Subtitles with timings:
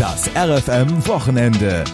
[0.00, 1.84] Das RFM Wochenende.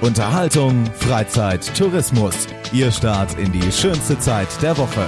[0.00, 2.46] Unterhaltung, Freizeit, Tourismus.
[2.72, 5.06] Ihr Start in die schönste Zeit der Woche.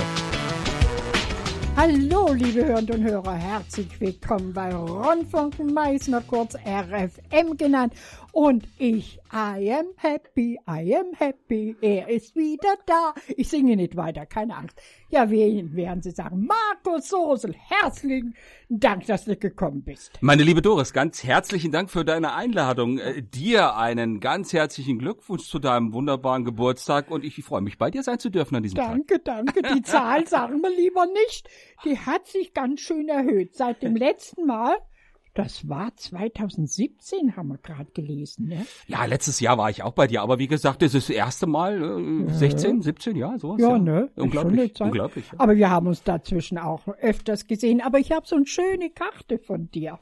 [1.78, 7.94] Hallo, liebe Hörerinnen und Hörer, herzlich willkommen bei Rundfunk Meißner, kurz RFM genannt.
[8.32, 13.14] Und ich, I am happy, I am happy, er ist wieder da.
[13.36, 14.80] Ich singe nicht weiter, keine Angst.
[15.08, 16.46] Ja, wen werden Sie sagen?
[16.46, 18.36] Markus Sosel, herzlichen
[18.68, 20.12] Dank, dass du gekommen bist.
[20.20, 22.98] Meine liebe Doris, ganz herzlichen Dank für deine Einladung.
[22.98, 27.90] Äh, dir einen ganz herzlichen Glückwunsch zu deinem wunderbaren Geburtstag und ich freue mich, bei
[27.90, 29.44] dir sein zu dürfen an diesem danke, Tag.
[29.44, 29.74] Danke, danke.
[29.74, 31.48] Die Zahl sagen wir lieber nicht.
[31.84, 33.56] Die hat sich ganz schön erhöht.
[33.56, 34.76] Seit dem letzten Mal
[35.34, 38.66] das war 2017, haben wir gerade gelesen, ne?
[38.86, 41.46] Ja, letztes Jahr war ich auch bei dir, aber wie gesagt, das ist das erste
[41.46, 42.34] Mal, äh, Ja.
[42.34, 43.60] 16, 17, ja, sowas.
[43.60, 44.02] Ja, ne?
[44.02, 45.26] Ist schon Unglaublich, unglaublich.
[45.32, 45.38] Ja.
[45.38, 47.80] Aber wir haben uns dazwischen auch öfters gesehen.
[47.80, 49.98] Aber ich habe so eine schöne Karte von dir.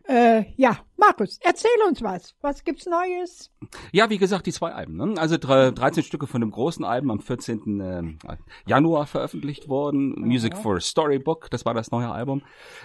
[0.06, 2.34] Äh, ja, Markus, erzähl uns was.
[2.42, 3.50] Was gibt's Neues?
[3.90, 4.96] Ja, wie gesagt, die zwei Alben.
[4.96, 5.14] Ne?
[5.18, 7.80] Also drei- 13 Stücke von dem großen Album am 14.
[7.80, 8.18] ähm,
[8.66, 10.14] Januar veröffentlicht worden.
[10.18, 12.42] Music for a Storybook, das war das neue Album.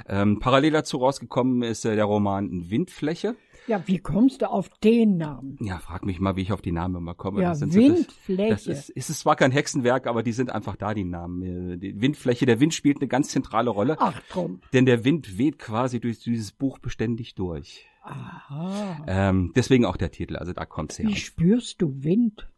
[0.07, 3.35] Ähm, parallel dazu rausgekommen ist äh, der Roman Windfläche.
[3.69, 5.57] Ja, wie kommst du auf den Namen?
[5.61, 7.41] Ja, frag mich mal, wie ich auf die Namen immer komme.
[7.41, 8.49] Ja, Das sind so- das- Windfläche.
[8.49, 11.73] Das ist, ist es zwar kein Hexenwerk, aber die sind einfach da, die Namen.
[11.73, 13.95] Äh, Die Windfläche, der Wind spielt eine ganz zentrale Rolle.
[13.99, 14.59] Ach drum.
[14.73, 17.85] Denn der Wind weht quasi durch dieses Buch beständig durch.
[18.03, 19.05] Aha.
[19.07, 21.07] Ähm, deswegen auch der Titel, also da kommt's her.
[21.07, 22.49] Wie spürst du Wind?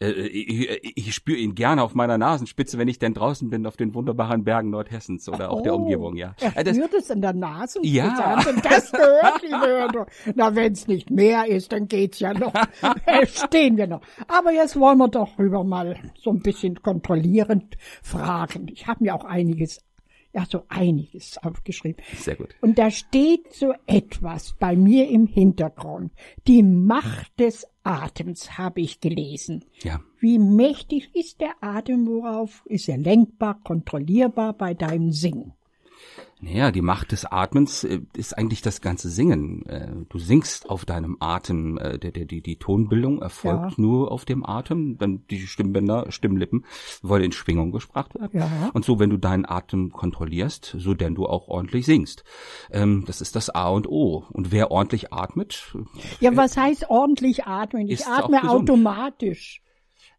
[0.00, 3.76] Äh, ich, ich spüre ihn gerne auf meiner Nasenspitze, wenn ich denn draußen bin auf
[3.76, 6.34] den wunderbaren Bergen Nordhessens oder auch der Oh, Umgebung, ja.
[6.40, 7.80] Er Äh, das, spürt es in der Nase.
[7.82, 8.14] Ja.
[8.14, 10.06] Haben Sie das gehört, liebe Hörer?
[10.34, 12.52] Na, wenn's nicht mehr ist, dann geht's ja noch.
[13.06, 14.00] Äh, Stehen wir noch.
[14.28, 18.68] Aber jetzt wollen wir doch rüber mal so ein bisschen kontrollierend fragen.
[18.72, 19.80] Ich habe mir auch einiges,
[20.34, 22.02] ja, so einiges aufgeschrieben.
[22.16, 22.54] sehr gut.
[22.60, 26.12] Und da steht so etwas bei mir im Hintergrund.
[26.46, 29.64] Die Macht des Atems habe ich gelesen.
[29.82, 30.00] Ja.
[30.18, 35.52] Wie mächtig ist der Atem, worauf ist er lenkbar, kontrollierbar bei deinem Singen?
[36.40, 39.64] Naja, die Macht des Atmens äh, ist eigentlich das ganze Singen.
[39.66, 41.78] Äh, Du singst auf deinem Atem.
[41.78, 43.74] Äh, der, der, die, die Tonbildung erfolgt Ja.
[43.82, 44.98] nur auf dem Atem.
[44.98, 46.66] Dann die Stimmbänder, Stimmlippen
[47.02, 48.38] wollen in Schwingung gespracht werden.
[48.38, 48.70] Ja.
[48.74, 52.24] Und so, wenn du deinen Atem kontrollierst, so denn du auch ordentlich singst.
[52.70, 54.24] Ähm, das ist das A und O.
[54.30, 55.74] Und wer ordentlich atmet,
[56.20, 57.88] Ja, was heißt ordentlich atmen?
[57.88, 59.62] Ich atme automatisch.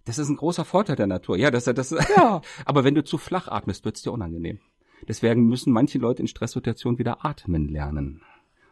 [0.06, 1.38] das ist ein großer Vorteil der Natur.
[1.38, 2.42] Ja, das, das, Ja.
[2.66, 4.60] aber wenn du zu flach atmest, wird's dir unangenehm.
[5.08, 8.22] Deswegen müssen manche Leute in Stresssituationen wieder atmen lernen.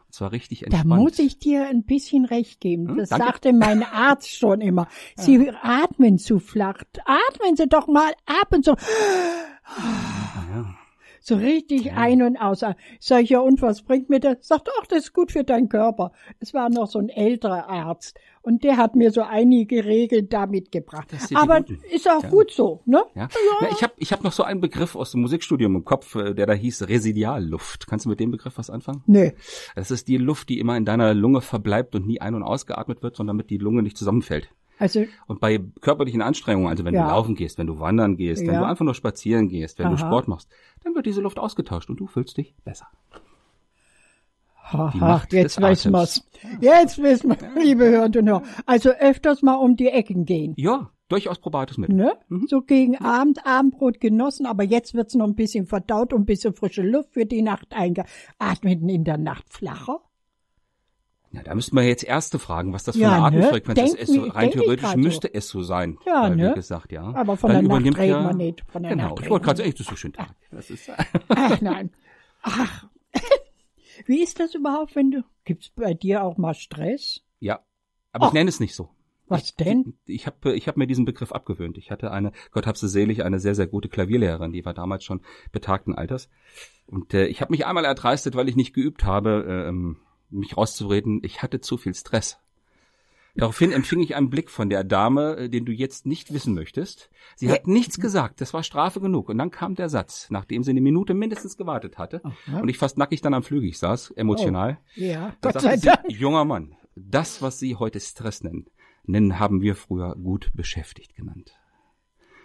[0.06, 1.02] Und zwar richtig Da entspannt.
[1.02, 2.88] muss ich dir ein bisschen recht geben.
[2.88, 3.26] Hm, Das danke.
[3.26, 4.86] sagte mein Arzt schon immer.
[5.16, 6.82] Sie atmen zu flach.
[7.04, 8.76] Atmen Sie doch mal ab und so.
[11.20, 12.60] So richtig ein- und aus.
[13.00, 14.46] Sag ich, ja, und was bringt mir das?
[14.46, 16.12] Sagt, ach, das ist gut für deinen Körper.
[16.38, 18.18] Es war noch so ein älterer Arzt.
[18.44, 21.08] Und der hat mir so einige Regeln da mitgebracht.
[21.34, 21.80] Aber guten.
[21.90, 23.02] ist auch gut so, ne?
[23.14, 23.28] Ja.
[23.62, 26.34] Na, ich habe ich hab noch so einen Begriff aus dem Musikstudium im Kopf, äh,
[26.34, 27.86] der da hieß Residialluft.
[27.86, 29.02] Kannst du mit dem Begriff was anfangen?
[29.06, 29.30] Nö.
[29.76, 33.02] Das ist die Luft, die immer in deiner Lunge verbleibt und nie ein- und ausgeatmet
[33.02, 34.50] wird, sondern damit die Lunge nicht zusammenfällt.
[34.78, 37.04] Also, Und bei körperlichen Anstrengungen, also wenn Ja.
[37.04, 38.60] du laufen gehst, wenn du wandern gehst, wenn Ja.
[38.60, 40.06] du einfach nur spazieren gehst, wenn du Aha.
[40.06, 40.50] Sport machst,
[40.82, 42.88] dann wird diese Luft ausgetauscht und du fühlst dich besser.
[44.64, 46.26] Haha, Macht jetzt wissen wir's.
[46.60, 48.42] Jetzt wissen wir, liebe Hörerinnen und Hörer.
[48.64, 50.54] Also öfters mal um die Ecken gehen.
[50.56, 51.96] Ja, durchaus probates Mittel.
[51.96, 52.12] Ne?
[52.28, 52.46] Mhm.
[52.48, 56.54] So gegen Abend, Abendbrot genossen, aber jetzt wird's noch ein bisschen verdaut und ein bisschen
[56.54, 60.00] frische Luft für die Nacht eingeatmet in der Nacht flacher.
[61.30, 63.48] Ja, da müssten wir jetzt Erste fragen, was das für Ja, eine ne?
[63.48, 63.98] Atemfrequenz ist.
[63.98, 64.98] Denk Es so, rein theoretisch grad so.
[64.98, 65.98] müsste es so sein.
[66.06, 66.50] Ja, ne?
[66.50, 67.12] Wie gesagt, ja.
[67.14, 68.62] Aber von Dann der Nacht reden ja, wir nicht.
[68.70, 70.34] Von der genau, Nacht ich wollte gerade sagen, das ist so schön Tag.
[70.50, 70.90] Das ist,
[71.28, 71.90] Ach nein.
[72.42, 72.86] Ach.
[74.06, 77.22] Wie ist das überhaupt, wenn du, gibt's bei dir auch mal Stress?
[77.40, 77.60] ja,
[78.12, 78.28] aber Oh.
[78.28, 78.90] ich nenne es nicht so.
[79.26, 79.94] Was denn?
[80.04, 81.78] Ich habe ich hab mir diesen Begriff abgewöhnt.
[81.78, 85.02] Ich hatte eine, Gott hab sie selig, eine sehr, sehr gute Klavierlehrerin, die war damals
[85.02, 86.28] schon betagten Alters.
[86.86, 89.96] Und äh, ich habe mich einmal erdreistet, weil ich nicht geübt habe, ähm,
[90.28, 92.38] mich rauszureden, ich hatte zu viel Stress.
[93.36, 97.10] Daraufhin empfing ich einen Blick von der Dame, äh, den du jetzt nicht wissen möchtest.
[97.34, 99.28] Sie hat nichts gesagt, das war Strafe genug.
[99.28, 102.60] Und dann kam der Satz, nachdem sie eine Minute mindestens gewartet hatte Aha.
[102.60, 104.78] und ich fast nackig dann am Flügel saß, emotional.
[104.94, 106.00] Ja, Da Gott sei sagte Dank.
[106.08, 108.66] sie, junger Mann, das, was Sie heute Stress nennen,
[109.04, 111.56] nennen haben wir früher gut beschäftigt genannt.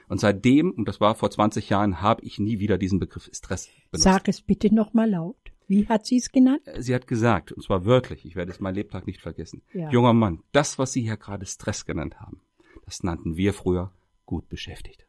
[0.08, 3.70] Und seitdem, und das war vor 20 Jahren, habe ich nie wieder diesen Begriff Stress
[3.92, 4.04] benutzt.
[4.04, 5.38] Sag es bitte noch mal laut.
[5.70, 6.64] Wie hat sie es genannt?
[6.80, 9.90] Sie hat gesagt, und zwar wörtlich, ich werde es mein Lebtag nicht vergessen, Ja.
[9.92, 12.42] junger Mann, das, was Sie hier gerade Stress genannt haben,
[12.86, 13.92] das nannten wir früher
[14.26, 15.06] gut beschäftigt.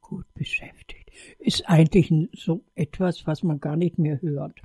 [0.00, 1.10] Gut beschäftigt.
[1.38, 4.60] Ist eigentlich so etwas, was man gar nicht mehr hört.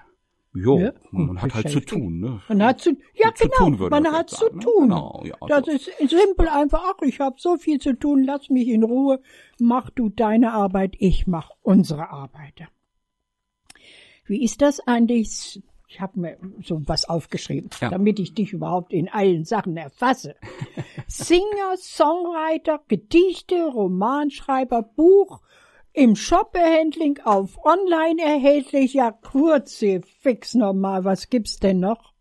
[0.56, 2.42] Jo, Ja, man gut hat halt zu tun, ne?
[2.48, 4.64] Man hat zu, ja Zu genau, tun man man hat zu sagen, ne?
[4.64, 4.82] tun.
[4.84, 5.72] Genau, ja, das so.
[5.72, 6.82] ist simpel einfach.
[6.96, 9.22] Ach, ich habe so viel zu tun, lass mich in Ruhe.
[9.60, 12.62] Mach du deine Arbeit, ich mach unsere Arbeit.
[14.26, 15.62] Wie ist das eigentlich?
[15.88, 17.90] Ich habe mir so was aufgeschrieben, Ja.
[17.90, 20.36] damit ich dich überhaupt in allen Sachen erfasse.
[21.08, 25.42] Singer, Songwriter, Gedichte, Romanschreiber, Buch,
[25.94, 28.94] im Shop-Handling auf online erhältlich.
[28.96, 31.06] Ja, kurze, fix nochmal.
[31.06, 32.15] Was gibt's denn noch?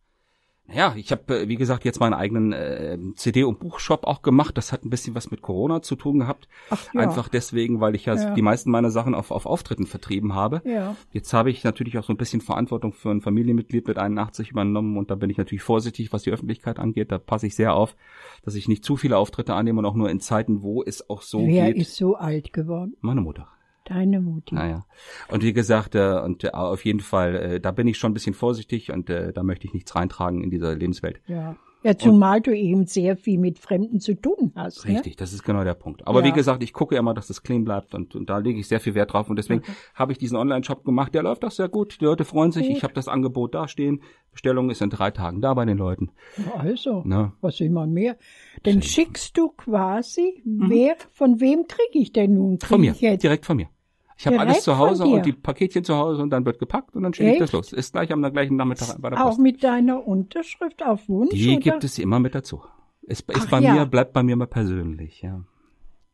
[0.73, 4.57] Ja, ich habe, äh, wie gesagt, jetzt meinen eigenen äh, CD- und Buchshop auch gemacht.
[4.57, 6.49] Das hat ein bisschen was mit Corona zu tun gehabt.
[6.71, 7.01] Ach ja.
[7.03, 8.35] Einfach deswegen, weil ich ja, Ja.
[8.35, 10.63] die meisten meiner Sachen auf, auf Auftritten vertrieben habe.
[10.65, 10.97] Ja.
[11.13, 14.97] Jetzt habe ich natürlich auch so ein bisschen Verantwortung für ein Familienmitglied mit 81 übernommen
[14.97, 17.13] und da bin ich natürlich vorsichtig, was die Öffentlichkeit angeht.
[17.13, 17.95] Da passe ich sehr auf,
[18.43, 21.21] dass ich nicht zu viele Auftritte annehme und auch nur in Zeiten, wo es auch
[21.21, 21.83] so Wer geht.
[21.83, 22.97] ist so alt geworden?
[23.03, 23.49] Meine Mutter.
[23.85, 24.55] Deine Mutti.
[24.55, 24.85] Naja.
[25.31, 28.15] Und wie gesagt, äh, und äh, auf jeden Fall, äh, da bin ich schon ein
[28.15, 31.21] bisschen vorsichtig und äh, da möchte ich nichts reintragen in dieser Lebenswelt.
[31.27, 31.57] Ja.
[31.87, 34.87] Ja, zumal du eben sehr viel mit Fremden zu tun hast.
[34.87, 36.07] Richtig, das ist genau der Punkt.
[36.09, 36.25] Aber Ja.
[36.29, 38.81] wie gesagt, ich gucke immer, dass das clean bleibt und, und da lege ich sehr
[38.81, 39.61] viel Wert drauf und deswegen
[39.95, 41.15] habe ich diesen Online-Shop gemacht.
[41.15, 42.01] Der läuft auch sehr gut.
[42.01, 42.69] Die Leute freuen sich.
[42.69, 42.77] Gut.
[42.79, 44.01] Ich habe das Angebot dastehen.
[44.33, 46.11] Bestellung ist in drei Tagen da bei den Leuten.
[46.39, 46.55] Ne?
[46.59, 47.33] Also, Ne?
[47.43, 48.17] was will man mehr?
[48.63, 52.59] Dann schickst du quasi, wer, von wem kriege ich denn nun?
[52.61, 52.95] Krieg Mhm.
[52.95, 53.69] Von mir, direkt von mir.
[54.17, 57.03] Ich habe alles zu Hause und die Paketchen zu Hause und dann wird gepackt und
[57.03, 57.73] dann schicke ich das los.
[57.73, 59.41] Ist gleich am gleichen Nachmittag bei der Auch Post.
[59.41, 61.31] mit deiner Unterschrift auf Wunsch?
[61.33, 61.61] Die oder?
[61.61, 62.63] gibt es immer mit dazu.
[63.03, 63.75] Ist, ist bei ja.
[63.75, 65.45] mir, bleibt bei mir mal persönlich, ja.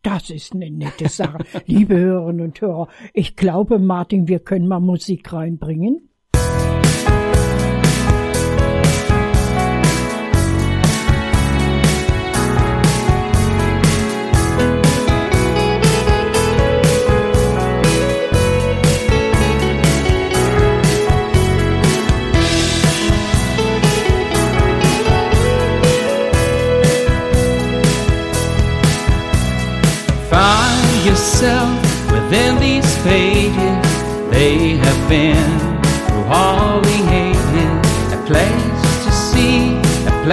[0.03, 1.45] Das ist eine nette Sache.
[1.67, 6.10] Liebe Hörerinnen und Hörer, ich glaube, Martin, wir können mal Musik reinbringen.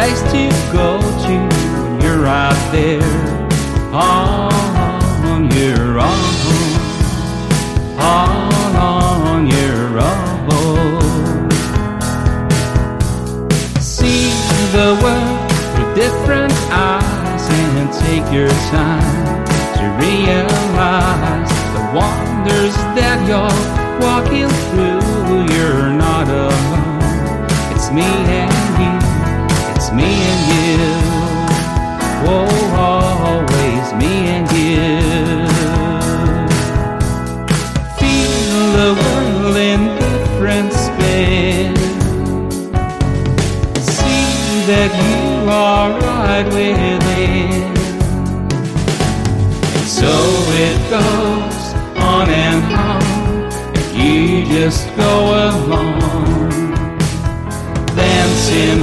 [0.07, 1.35] Place to go to
[1.81, 3.01] when you're out there
[3.93, 6.27] on your own.
[7.99, 11.49] On your own.
[13.81, 14.31] See
[14.71, 19.45] the world through different eyes and take your time
[19.77, 23.59] to realize the wonders that you're
[23.99, 24.96] walking through.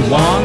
[0.09, 0.44] one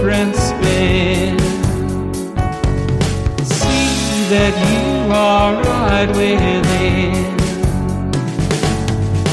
[0.00, 1.38] different spin.
[3.44, 7.14] See that you are right within.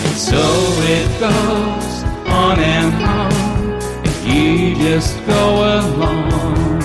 [0.03, 0.43] And so
[0.83, 3.31] it goes on and on,
[4.05, 6.79] and you just go along.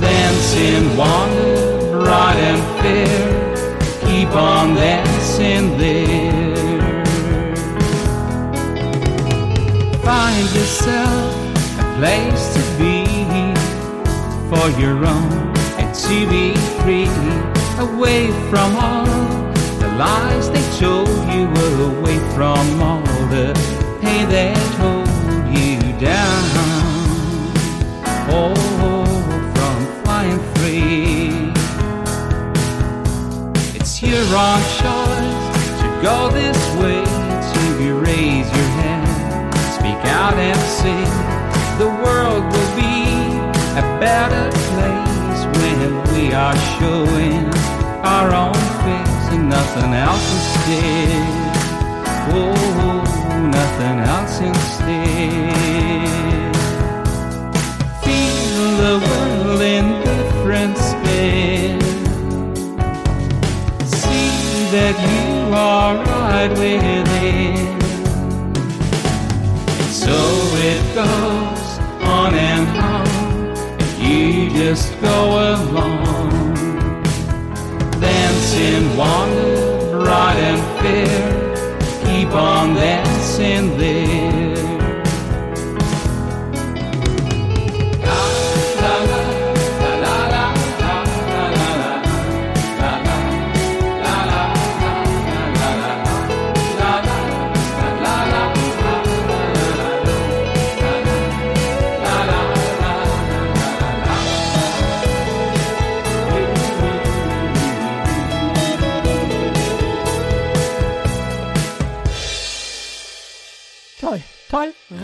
[0.00, 6.52] Dancing, wander, bright and fair, keep on dancing there.
[10.04, 11.42] find yourself
[11.78, 12.31] a place
[16.12, 17.08] to be free
[17.78, 19.06] away from all
[19.80, 21.44] the lies they told you
[21.90, 23.00] away from all
[23.36, 23.48] the
[24.02, 25.08] pain that hold
[25.56, 26.44] you down.
[28.28, 28.54] Oh
[29.54, 31.32] from flying free.
[33.78, 35.42] It's your own choice
[35.80, 37.02] to go this way
[37.52, 37.62] to
[38.00, 41.02] raise your hand speak out and say
[41.82, 42.92] the world will be
[43.80, 46.01] a better place when
[46.32, 47.44] we are showing
[48.02, 51.26] our own face and nothing else instead.
[52.32, 52.54] Oh,
[53.58, 55.42] nothing else instead.
[58.02, 61.80] Feel the world in different spin.
[63.84, 67.56] See that you are right within.
[69.80, 70.18] And so
[70.70, 71.68] it goes
[72.08, 73.22] on and on.
[74.00, 75.16] You just go
[75.54, 76.11] along,
[78.52, 82.04] dancing, wander, bright and fair.
[82.04, 84.11] Keep on dancing there.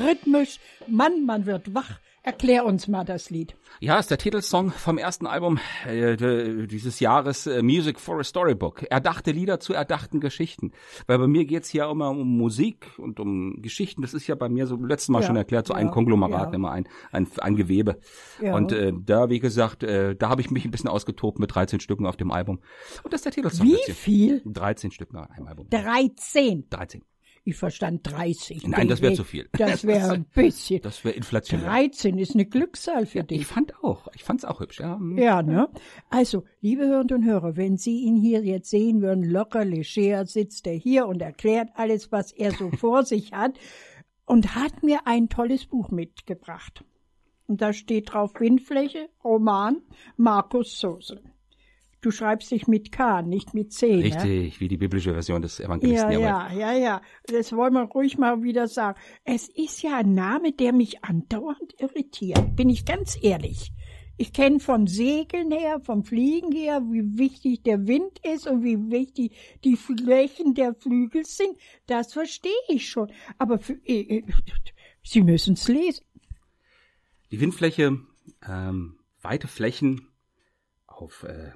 [0.08, 0.58] Rhythmisch.
[0.86, 1.98] Mann, man wird wach.
[2.22, 3.54] Erklär uns mal das Lied.
[3.80, 6.16] Ja, ist der Titelsong vom ersten Album äh,
[6.66, 8.82] dieses Jahres äh, Music for a Storybook.
[8.90, 10.72] Erdachte Lieder zu erdachten Geschichten.
[11.06, 14.02] Weil bei mir geht's hier immer um Musik und um Geschichten.
[14.02, 16.48] Das ist ja bei mir so letztes Mal Ja, schon erklärt, so ein ja, Konglomerat,
[16.48, 16.54] ja.
[16.54, 17.98] immer ein, ein, ein Gewebe.
[18.42, 18.54] Ja.
[18.54, 21.80] Und äh, da, wie gesagt, äh, da habe ich mich ein bisschen ausgetobt mit 13
[21.80, 22.58] Stücken auf dem Album.
[23.04, 23.66] Und das ist der Titelsong.
[23.66, 24.42] Wie viel?
[24.44, 25.68] 13 Stück auf einem Album.
[25.70, 26.68] 13.
[26.68, 27.02] 13.
[27.48, 28.68] Ich verstand 30.
[28.68, 29.48] Nein, das wäre zu viel.
[29.52, 30.82] Das wäre ein bisschen.
[30.82, 31.66] Das wäre inflationär.
[31.66, 33.40] 13 ist eine Glückszahl für dich.
[33.40, 34.06] Ich fand auch.
[34.14, 35.00] Ich fand's auch hübsch, ja.
[35.16, 35.70] Ja, ne?
[36.10, 40.66] Also, liebe Hörerinnen und Hörer, wenn Sie ihn hier jetzt sehen würden, locker leger sitzt
[40.66, 43.58] er hier und erklärt alles, was er so vor sich hat
[44.26, 46.84] und hat mir ein tolles Buch mitgebracht.
[47.46, 49.80] Und da steht drauf Windfläche, Roman,
[50.18, 51.22] Markus Sosel.
[52.00, 54.04] Du schreibst dich mit K, nicht mit C, ne?
[54.04, 56.12] Richtig, wie die biblische Version des Evangelisten.
[56.12, 57.02] Ja, ja, ja, ja.
[57.26, 58.98] Das wollen wir ruhig mal wieder sagen.
[59.24, 63.72] Es ist ja ein Name, der mich andauernd irritiert, bin ich ganz ehrlich.
[64.20, 68.90] Ich kenne von Segeln her, vom Fliegen her, wie wichtig der Wind ist und wie
[68.90, 71.56] wichtig die Flächen der Flügel sind.
[71.86, 73.12] Das verstehe ich schon.
[73.38, 74.22] Aber für, äh, äh,
[75.04, 76.04] Sie müssen es lesen.
[77.30, 78.00] Die Windfläche,
[78.46, 80.08] ähm, weite Flächen
[80.86, 81.52] auf, äh,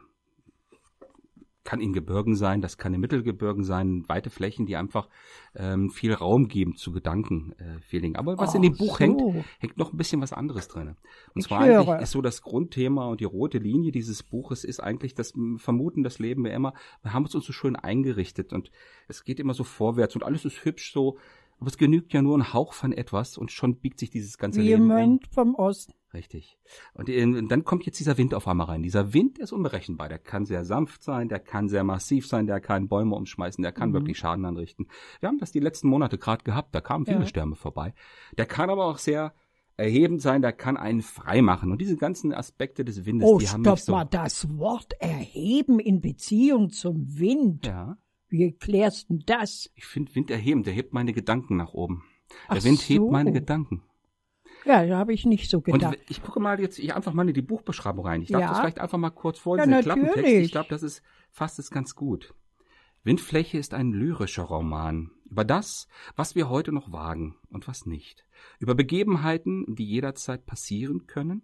[1.65, 5.09] kann in Gebirgen sein, das kann in Mittelgebirgen sein, weite Flächen, die einfach
[5.55, 8.17] ähm, viel Raum geben zu Gedanken, äh, Feeling.
[8.17, 9.05] Aber was in dem Buch so.
[9.05, 10.97] hängt, hängt noch ein bisschen was anderes drin.
[11.35, 11.81] Und Ich zwar höre.
[11.81, 16.03] eigentlich ist so das Grundthema und die rote Linie dieses Buches ist eigentlich das Vermuten,
[16.03, 18.71] das Leben wir immer, wir haben es uns so schön eingerichtet und
[19.09, 21.19] es geht immer so vorwärts und alles ist hübsch so,
[21.63, 24.61] aber es genügt ja nur ein Hauch von etwas und schon biegt sich dieses ganze
[24.61, 25.21] Wie Leben um.
[25.31, 25.93] Vom Osten.
[26.13, 26.59] Richtig.
[26.93, 28.83] Und äh, dann kommt jetzt dieser Wind auf einmal rein.
[28.83, 30.09] Dieser Wind ist unberechenbar.
[30.09, 33.71] Der kann sehr sanft sein, der kann sehr massiv sein, der kann Bäume umschmeißen, der
[33.71, 33.95] kann Mhm.
[33.95, 34.89] wirklich Schaden anrichten.
[35.21, 37.27] Wir haben das die letzten Monate gerade gehabt, da kamen viele Ja.
[37.27, 37.95] Stürme vorbei.
[38.37, 39.33] Der kann aber auch sehr
[39.77, 41.71] erhebend sein, der kann einen frei machen.
[41.71, 43.93] Und diese ganzen Aspekte des Windes, Oh, die haben stopp mich so.
[43.93, 47.67] mal, das Wort erheben in Beziehung zum Wind.
[47.67, 47.97] Ja,
[48.33, 49.71] Wie erklärst du das?
[49.75, 52.03] ich finde Wind erhebend, der hebt meine Gedanken nach oben.
[52.49, 52.89] Der Ach Wind so.
[52.95, 53.83] hebt meine Gedanken.
[54.65, 55.99] Ja, da habe ich nicht so Und gedacht.
[56.09, 58.23] ich gucke mal jetzt ich einfach mal in die Buchbeschreibung rein.
[58.23, 58.49] Ich darf Ja.
[58.49, 59.71] das vielleicht einfach mal kurz Ja, vorlesen.
[59.71, 60.27] der Klappentext.
[60.27, 62.35] Ich glaube, das ist fasst es ganz gut.
[63.05, 68.25] Windfläche ist ein lyrischer Roman über das, was wir heute noch wagen und was nicht.
[68.61, 71.43] Über Begebenheiten, die jederzeit passieren können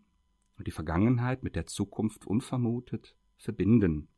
[0.56, 4.08] und die Vergangenheit mit der Zukunft unvermutet verbinden.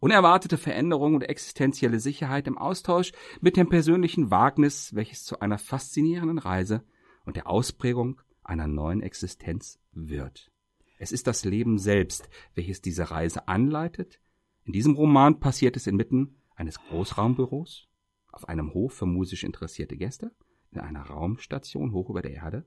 [0.00, 6.38] Unerwartete Veränderung und existenzielle Sicherheit im Austausch mit dem persönlichen Wagnis, welches zu einer faszinierenden
[6.38, 6.84] Reise
[7.24, 10.52] und der Ausprägung einer neuen Existenz wird.
[10.98, 14.20] Es ist das Leben selbst, welches diese Reise anleitet.
[14.64, 17.88] In diesem Roman passiert es inmitten eines Großraumbüros,
[18.30, 20.32] auf einem Hof für musisch interessierte Gäste,
[20.70, 22.64] in einer Raumstation hoch über der Erde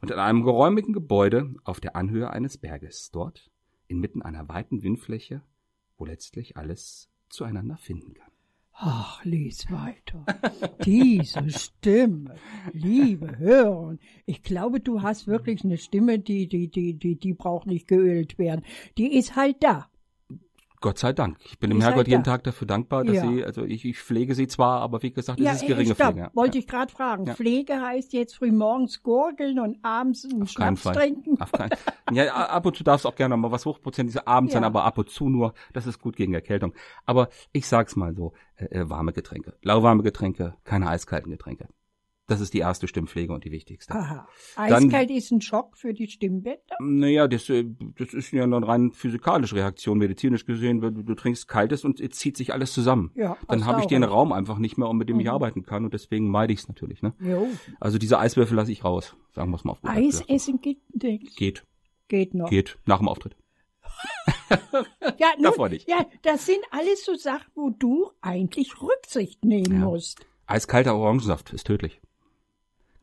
[0.00, 3.10] und in einem geräumigen Gebäude auf der Anhöhe eines Berges.
[3.10, 3.50] Dort,
[3.86, 5.42] inmitten einer weiten Windfläche,
[6.02, 8.32] wo letztlich alles zueinander finden kann.
[8.72, 10.26] Ach, lies weiter.
[10.84, 12.34] Diese Stimme,
[12.72, 17.68] liebe Hörer, ich glaube, du hast wirklich eine Stimme, die, die, die, die, die braucht
[17.68, 18.64] nicht geölt werden.
[18.98, 19.91] Die ist halt da.
[20.82, 21.38] Gott sei Dank.
[21.44, 22.24] Ich bin dem Ist Herrgott jeden.
[22.24, 23.22] Tag dafür dankbar, dass Ja.
[23.22, 26.08] sie, also ich, ich pflege sie zwar, aber wie gesagt, es ist äh, geringe stopp,
[26.08, 26.20] Pflege.
[26.20, 26.30] ja.
[26.34, 27.24] wollte ich gerade fragen.
[27.24, 27.34] Ja.
[27.34, 30.94] Pflege heißt jetzt früh morgens gurgeln und abends einen Auf Schnaps Fall.
[30.94, 31.40] trinken.
[31.40, 31.70] Auf keinen.
[32.12, 34.58] Ja, ab und zu darfst du auch gerne mal was hochprozentiges abends Ja.
[34.58, 35.54] sein, aber ab und zu nur.
[35.72, 36.74] Das ist gut gegen Erkältung.
[37.06, 39.54] Aber ich sag's mal so, äh, äh, warme Getränke.
[39.62, 41.68] Lauwarme Getränke, keine eiskalten Getränke.
[42.32, 43.94] Das ist die erste Stimmpflege und die wichtigste.
[43.94, 44.26] Aha.
[44.56, 46.60] Dann- Eiskalt ist ein Schock für die Stimmbänder.
[46.80, 47.64] Naja, das, äh,
[47.98, 50.80] das ist ja eine rein physikalische Reaktion, medizinisch gesehen.
[50.80, 53.10] Du, du trinkst Kaltes und es zieht sich alles zusammen.
[53.14, 54.12] Ja, Dann habe ich den recht.
[54.12, 55.32] Raum einfach nicht mehr, um mit dem ich Mhm.
[55.32, 57.02] arbeiten kann und deswegen meide ich es natürlich.
[57.02, 57.14] Ne?
[57.20, 57.46] Jo.
[57.80, 60.30] Also diese Eiswürfel lasse ich raus, sagen wir es mal auf gut Eis gesagt.
[60.30, 61.36] essen geht nicht.
[61.36, 61.64] Geht,
[62.08, 62.50] Geht noch.
[62.50, 63.36] geht, nach dem Auftritt.
[65.18, 65.88] Ja, nun, Davor nicht.
[65.88, 69.86] ja, das sind alles so Sachen, wo du eigentlich Rücksicht nehmen Ja.
[69.86, 70.26] musst.
[70.46, 72.00] Eiskalter Orangensaft ist tödlich.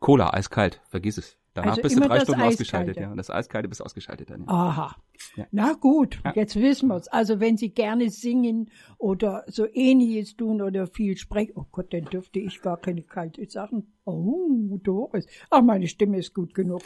[0.00, 1.36] Cola, eiskalt, vergiss es.
[1.52, 3.10] Danach Also bist du drei Stunden ausgeschaltet, Eiskalte.
[3.10, 3.16] ja.
[3.16, 4.42] Das Eiskalte bist ausgeschaltet dann.
[4.42, 4.46] Ja.
[4.48, 4.96] Aha.
[5.36, 5.46] Ja.
[5.50, 6.32] Na gut, Ja.
[6.36, 7.08] jetzt wissen wir's.
[7.08, 12.04] Also wenn Sie gerne singen oder so ähnliches tun oder viel sprechen, oh Gott, dann
[12.04, 13.92] dürfte ich gar keine kalte Sachen.
[14.04, 15.26] Oh, Doris.
[15.50, 16.82] Ach, meine Stimme ist gut genug.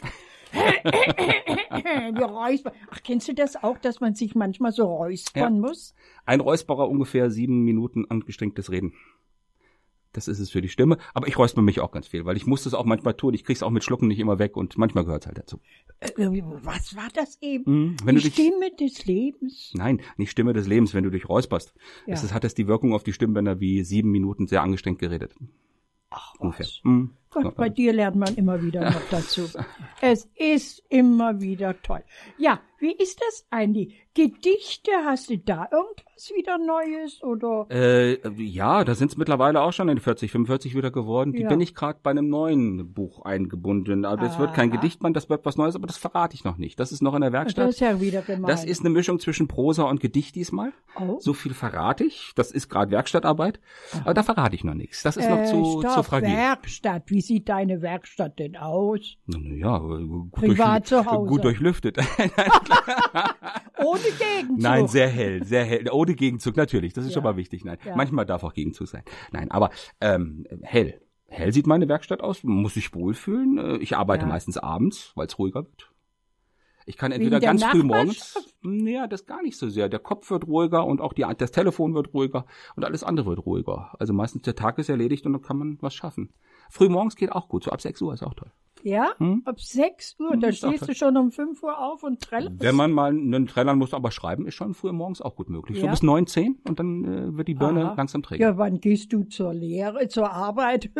[0.51, 2.73] Wir räuspern.
[2.89, 5.93] Ach, kennst du das auch, dass man sich manchmal so räuspern muss?
[6.25, 8.93] Ein Räusperer ungefähr sieben Minuten angestrengtes Reden.
[10.15, 10.97] Das ist es für die Stimme.
[11.13, 13.33] Aber ich räusper mich auch ganz viel, weil ich muss das auch manchmal tun.
[13.33, 15.59] Ich krieg's auch mit Schlucken nicht immer weg und manchmal gehört's halt dazu.
[15.99, 16.11] Äh,
[16.63, 17.89] was war das eben?
[17.89, 17.97] Mhm.
[18.05, 19.71] Wenn die du dich, Stimme des Lebens.
[19.73, 21.73] nein, nicht Stimme des Lebens, wenn du dich räusperst.
[22.05, 22.13] Ja.
[22.13, 25.35] Es ist, hat es die Wirkung auf die Stimmbänder wie sieben Minuten sehr angestrengt geredet.
[26.09, 26.65] Ach, Ungefähr.
[26.65, 26.79] was.
[26.83, 27.11] Mhm.
[27.43, 29.47] Gott, bei dir lernt man immer wieder noch dazu.
[30.01, 32.03] Es ist immer wieder toll.
[32.37, 33.95] Ja, wie ist das eigentlich?
[34.13, 37.65] Gedichte, hast du da irgendwas wieder Neues oder?
[37.69, 41.33] Äh, ja, da sind es mittlerweile auch schon in 40, 45 wieder geworden.
[41.33, 41.49] Die Ja.
[41.49, 44.05] bin ich gerade bei einem neuen Buch eingebunden.
[44.05, 44.77] Aber das wird kein Aha.
[44.77, 46.79] Gedichtband, das wird was Neues, aber das verrate ich noch nicht.
[46.79, 47.69] Das ist noch in der Das Werkstatt.
[47.69, 48.49] ist ja wieder gemein.
[48.49, 50.71] Das ist eine Mischung zwischen Prosa und Gedicht diesmal.
[50.99, 51.17] oh.
[51.19, 52.31] So viel verrate ich.
[52.35, 53.59] Das ist gerade Werkstattarbeit.
[54.03, 55.01] Aber da verrate ich noch nichts.
[55.03, 56.29] Das ist noch äh, zu, zu stopp, fragil.
[56.29, 57.03] Werkstatt.
[57.07, 59.17] Wie sieht deine Werkstatt denn aus?
[59.25, 61.29] Na, na ja, gut, Privat durch, zu Hause.
[61.29, 61.97] gut durchlüftet.
[63.83, 64.57] Ohne Gegenzug.
[64.59, 65.89] Nein, sehr hell, sehr hell.
[65.91, 66.93] Ohne Gegenzug, natürlich.
[66.93, 67.15] Das ist Ja.
[67.15, 67.65] schon mal wichtig.
[67.65, 67.95] Nein, Ja.
[67.95, 69.03] manchmal darf auch Gegenzug sein.
[69.31, 69.69] Nein, aber
[70.01, 71.01] ähm, hell.
[71.27, 72.43] Hell sieht meine Werkstatt aus.
[72.43, 73.57] Muss sich wohlfühlen.
[73.57, 74.29] Äh, Ich arbeite Ja.
[74.29, 75.91] meistens abends, weil es ruhiger wird.
[76.87, 78.55] Ich kann entweder der ganz früh morgens.
[78.61, 79.89] Naja, das gar nicht so sehr.
[79.89, 83.43] Der Kopf wird ruhiger und auch die, das Telefon wird ruhiger und alles andere wird
[83.45, 83.95] ruhiger.
[83.97, 86.29] Also meistens der Tag ist erledigt und dann kann man was schaffen.
[86.69, 87.63] Früh morgens geht auch gut.
[87.63, 88.51] So ab 6 Uhr ist auch toll.
[88.83, 89.13] Ja?
[89.17, 89.41] Hm?
[89.45, 92.61] Ab 6 Uhr, da ist auch stehst du schon um 5 Uhr auf und trällerst.
[92.61, 95.79] Wenn man mal einen Trellern muss, aber schreiben ist schon früh morgens auch gut möglich.
[95.79, 95.91] So Ja.
[95.91, 97.93] bis 9, 10 und dann äh, wird die Birne Aha.
[97.97, 98.45] langsam träger.
[98.45, 100.91] Ja, wann gehst du zur Lehre, zur Arbeit?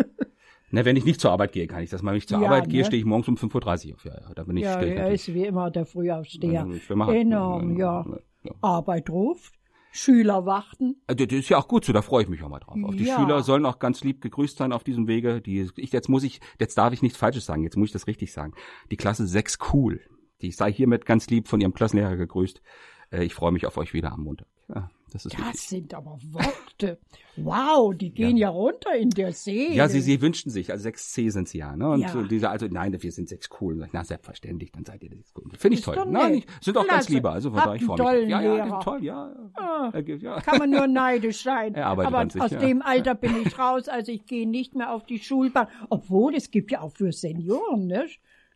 [0.72, 2.12] Ne, wenn ich nicht zur Arbeit gehe, kann ich das mal.
[2.12, 2.86] Wenn ich zur Ja, Arbeit gehe, ne?
[2.86, 4.04] stehe ich morgens um 5.30 Uhr auf.
[4.04, 5.28] Ja, ja, da bin ich, ja, er natürlich.
[5.28, 6.68] ist wie immer der Frühaufsteher.
[6.90, 7.16] Ja, machen.
[7.16, 8.04] Enorm, ja.
[8.44, 8.52] ja.
[8.62, 9.54] Arbeit ruft,
[9.96, 11.02] Schüler warten.
[11.08, 12.78] Also, Das ist ja auch gut so, da freue ich mich auch mal drauf.
[12.84, 13.18] Auf die Ja.
[13.18, 15.42] Schüler sollen auch ganz lieb gegrüßt sein auf diesem Wege.
[15.42, 18.08] Die, ich, jetzt muss ich, jetzt darf ich nichts Falsches sagen, jetzt muss ich das
[18.08, 18.54] richtig sagen.
[18.92, 20.02] Die Klasse 6 cool.
[20.42, 22.62] Die sei hiermit ganz lieb von ihrem Klassenlehrer gegrüßt.
[23.12, 24.48] Äh, Ich freue mich auf euch wieder am Montag.
[24.68, 26.98] Ja, das ist Das sind aber Worte.
[27.38, 29.74] Wow, die gehen ja, runter in der See.
[29.74, 31.90] Ja, sie, sie wünschten sich, also 6C sind sie ja, ne?
[31.90, 32.24] Und Ja.
[32.24, 33.88] diese, also nein, wir sind 6 cool.
[33.92, 35.52] Na, selbstverständlich, dann seid ihr 6 cool.
[35.56, 36.04] Finde ich toll.
[36.08, 38.30] Nein, ich, sind auch ganz lieber, also von daher, ich freue mich.
[38.30, 39.36] Ja, ja, sind toll, ja.
[39.54, 39.92] Ah.
[40.00, 40.42] Ja.
[40.42, 41.76] Kann man nur neidisch sein.
[41.76, 42.60] Er Aber sich, aus ja.
[42.60, 45.70] dem Alter bin ich raus, also ich gehe nicht mehr auf die Schulbank.
[45.90, 48.08] Obwohl, es gibt ja auch für Senioren, ne?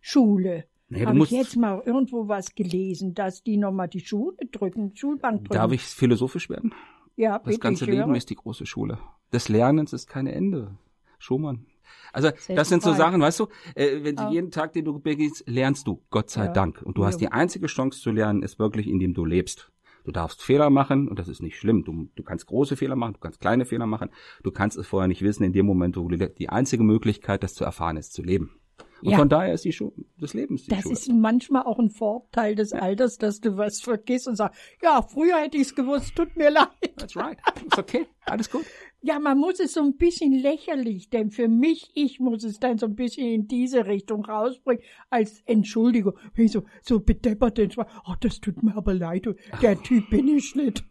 [0.02, 0.66] Schule.
[0.90, 5.42] Du Habe ich jetzt mal irgendwo was gelesen, dass die nochmal die Schule drücken, Schulbank
[5.42, 5.54] drücken.
[5.54, 6.74] Darf ich philosophisch werden?
[7.16, 8.98] Ja, Das bitte, ganze ich Leben ist die große Schule.
[9.32, 10.78] Des Lernens ist kein Ende.
[11.20, 11.66] Schumann.
[12.14, 12.94] Also das sind so.
[12.94, 14.32] Sachen, weißt du, äh, wenn du Ja.
[14.32, 16.54] jeden Tag, den du begehst, lernst du, Gott sei Ja.
[16.54, 16.82] Dank.
[16.82, 17.28] Und du hast Ja.
[17.28, 19.72] die einzige Chance zu lernen, ist wirklich, indem du lebst.
[20.06, 21.84] Du darfst Fehler machen und das ist nicht schlimm.
[21.84, 24.10] Du, du kannst große Fehler machen, du kannst kleine Fehler machen.
[24.44, 25.44] Du kannst es vorher nicht wissen.
[25.44, 28.59] In dem Moment, wo du die einzige Möglichkeit, das zu erfahren, ist zu leben.
[29.02, 29.18] Und Ja.
[29.18, 30.94] von daher ist die Schule des Lebens die Das Schule.
[30.94, 35.38] ist manchmal auch ein Vorteil des Alters, dass du was vergisst und sagst, ja, früher
[35.38, 36.68] hätte ich es gewusst, tut mir leid.
[36.98, 37.38] That's right.
[37.66, 38.08] Ist okay.
[38.26, 38.66] Alles gut.
[39.02, 42.78] Ja, man muss es so ein bisschen lächerlich, denn für mich, ich muss es dann
[42.78, 46.18] so ein bisschen in diese Richtung rausbringen, als Entschuldigung.
[46.36, 49.26] Ich so, so bedeppert oh, das tut mir aber leid,
[49.62, 50.84] der Typ bin ich nicht.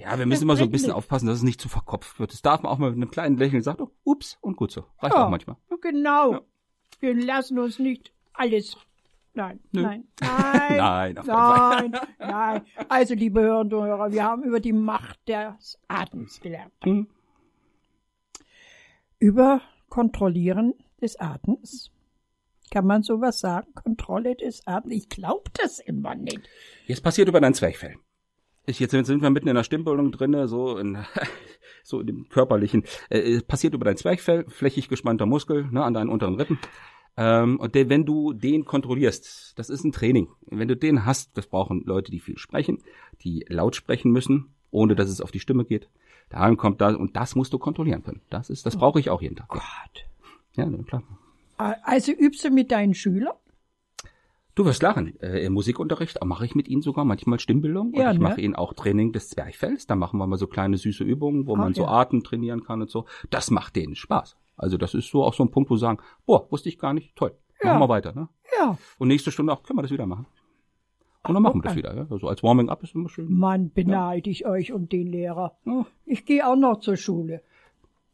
[0.00, 0.98] Ja, wir müssen immer so ein bisschen nichts.
[0.98, 2.32] aufpassen, dass es nicht zu verkopft wird.
[2.32, 4.84] Das darf man auch mal mit einem kleinen Lächeln sagen, oh, ups, und gut so.
[5.00, 5.26] Reicht Ja.
[5.26, 5.56] auch manchmal.
[5.80, 6.32] Genau.
[6.32, 6.40] Ja.
[7.04, 8.78] Wir lassen uns nicht alles.
[9.34, 9.82] Nein, Nö.
[9.82, 12.62] nein, nein, Nein, nein, nein.
[12.88, 16.72] Also, liebe Hörerinnen und Hörer, wir haben über die Macht des Atems gelernt.
[16.82, 17.06] Hm.
[19.18, 21.90] über Kontrollieren des Atems.
[22.70, 23.74] Kann man sowas sagen?
[23.74, 24.94] Kontrolle des Atems?
[24.94, 26.48] Ich glaube das immer nicht.
[26.86, 27.96] Jetzt passiert über dein Zwerchfell.
[28.64, 31.04] Ich, jetzt sind wir mitten in der Stimmbildung drinne, so in,
[31.84, 32.82] so dem körperlichen.
[33.10, 36.58] Äh, es passiert über dein Zwerchfell, flächig gespannter Muskel ne, an deinen unteren Rippen.
[37.16, 40.28] Ähm, und der, wenn du den kontrollierst, das ist ein Training.
[40.46, 42.78] Wenn du den hast, das brauchen Leute, die viel sprechen,
[43.22, 45.88] die laut sprechen müssen, ohne dass es auf die Stimme geht.
[46.30, 48.22] Daran kommt da und das musst du kontrollieren können.
[48.30, 49.48] Das ist, das brauche ich auch jeden Tag.
[49.48, 49.62] Gott.
[50.56, 51.04] Ja, klar.
[51.56, 53.34] Also übst du mit deinen Schülern?
[54.54, 55.18] Du wirst lachen.
[55.20, 57.92] Äh, Im Musikunterricht mache ich mit ihnen sogar manchmal Stimmbildung.
[57.94, 58.28] Ja, und ich ne?
[58.28, 59.86] mache ihnen auch Training des Zwerchfells.
[59.86, 61.88] Da machen wir mal so kleine süße Übungen, wo Ach, man so ja.
[61.88, 63.06] Atem trainieren kann und so.
[63.30, 64.36] Das macht denen Spaß.
[64.56, 66.94] Also das ist so auch so ein Punkt, wo sie sagen, boah, wusste ich gar
[66.94, 67.36] nicht, toll.
[67.62, 67.70] Ja.
[67.70, 68.14] Machen wir weiter.
[68.14, 68.28] Ne?
[68.58, 68.78] Ja.
[68.98, 70.26] Und nächste Stunde auch, können wir das wieder machen.
[71.26, 71.78] Und dann machen wir das okay.
[71.78, 71.96] wieder.
[71.96, 72.06] Ja?
[72.10, 73.32] Also als Warming-up ist immer schön.
[73.32, 75.56] Mann, beneide ich euch um den Lehrer.
[75.64, 77.42] Ja, Ich gehe auch noch zur Schule.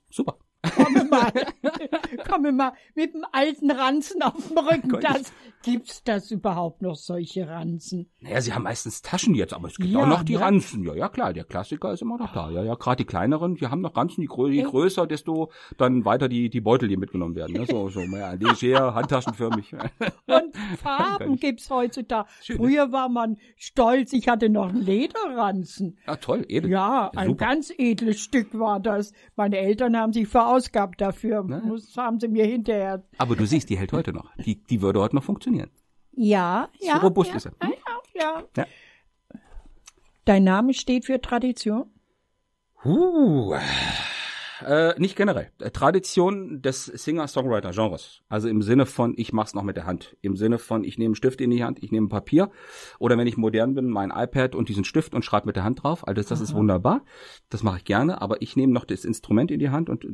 [0.08, 0.36] super.
[0.76, 1.32] Komme mal,
[2.28, 5.00] komme mal mit dem alten Ranzen auf dem Rücken.
[5.00, 8.10] Das, gibt's das überhaupt noch, solche Ranzen?
[8.20, 10.40] Naja, sie haben meistens Taschen jetzt, aber es gibt Ja, auch noch die ne?
[10.40, 10.84] Ranzen.
[10.84, 12.50] Ja, ja, klar, der Klassiker ist immer noch da.
[12.50, 16.04] Ja, ja, gerade die kleineren, die haben noch Ranzen, je, grö je größer, desto dann
[16.04, 17.56] weiter die, die Beutel, die mitgenommen werden.
[17.56, 17.66] Ne?
[17.66, 19.72] So, so mehr leger, handtaschenförmig.
[20.26, 22.28] Und Farben gibt's heutzutage.
[22.42, 22.62] Schön, ne?
[22.62, 25.98] Früher war man stolz, ich hatte noch einen Lederranzen.
[26.06, 26.70] ja, toll, edel.
[26.70, 27.46] Ja, ein Super.
[27.46, 29.12] ganz edles Stück war das.
[29.36, 31.44] Meine Eltern haben sich verausgabt dafür.
[31.68, 33.02] Das haben sie mir hinterher.
[33.18, 34.30] Aber du siehst, die hält heute noch.
[34.36, 35.49] Die, die würde heute noch funktionieren.
[36.12, 36.98] Ja, ja.
[36.98, 37.52] robust ja, ist er.
[37.62, 37.70] Ja,
[38.14, 38.66] ja, Ja.
[40.24, 41.90] Dein Name steht für Tradition?
[42.84, 43.54] Uh,
[44.66, 45.50] äh, nicht generell.
[45.58, 48.22] Äh, Tradition des Singer-Songwriter-Genres.
[48.28, 50.16] Also im Sinne von, ich mach's noch mit der Hand.
[50.20, 52.50] Im Sinne von, ich nehme einen Stift in die Hand, ich nehme Papier.
[52.98, 55.82] Oder wenn ich modern bin, mein iPad und diesen Stift und schreibe mit der Hand
[55.82, 56.06] drauf.
[56.06, 57.04] Alles das ist wunderbar.
[57.48, 58.20] Das mache ich gerne.
[58.20, 60.06] Aber ich nehme noch das Instrument in die Hand und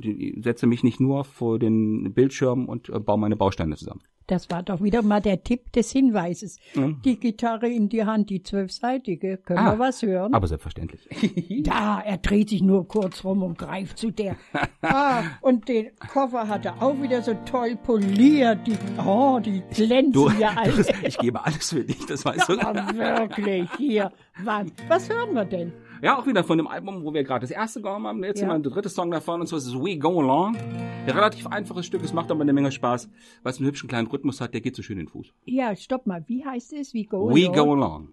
[0.42, 4.02] setze mich nicht nur vor den Bildschirm und äh, baue meine Bausteine zusammen.
[4.28, 6.58] Das war doch wieder mal der Tipp des Hinweises.
[7.04, 9.36] Die Gitarre in die Hand, die zwölfseitige.
[9.36, 10.34] Können Ah, wir was hören?
[10.34, 11.08] Aber selbstverständlich.
[11.64, 14.36] Da, er dreht sich nur kurz rum und greift zu der.
[14.82, 18.66] ah, und den Koffer hat er auch wieder so toll poliert.
[18.66, 20.72] Die, oh, die glänzen Du, ja alle.
[21.04, 22.58] ich gebe alles für dich, das weißt du.
[22.60, 24.10] Aber wirklich, hier.
[24.42, 24.72] Wann?
[24.88, 25.72] Was hören wir denn?
[26.02, 28.22] Ja, auch wieder von dem Album, wo wir gerade das erste genommen haben.
[28.24, 28.48] Jetzt Ja.
[28.48, 30.56] mal der dritte Song davon und so ist es We Go Along.
[30.56, 33.08] Ein relativ einfaches Stück, es macht aber eine Menge Spaß,
[33.42, 35.32] weil es einen hübschen kleinen Rhythmus hat, der geht so schön in den Fuß.
[35.44, 36.22] Ja, stopp mal.
[36.26, 36.94] Wie heißt es?
[36.94, 37.54] We go We along?
[37.54, 38.08] Go Along.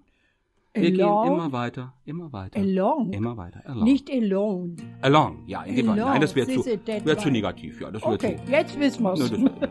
[0.75, 1.23] Wir Along?
[1.25, 2.59] gehen immer weiter, immer weiter.
[2.59, 3.13] Along?
[3.13, 3.61] Immer weiter.
[3.65, 3.83] Along.
[3.83, 4.75] Nicht alone.
[5.01, 5.97] Along, ja, in dem Fall.
[5.97, 8.51] Nein, das wäre zu, wär zu negativ, ja, das wäre Okay, zu.
[8.51, 9.31] jetzt wissen wir's.
[9.31, 9.69] Ne, das,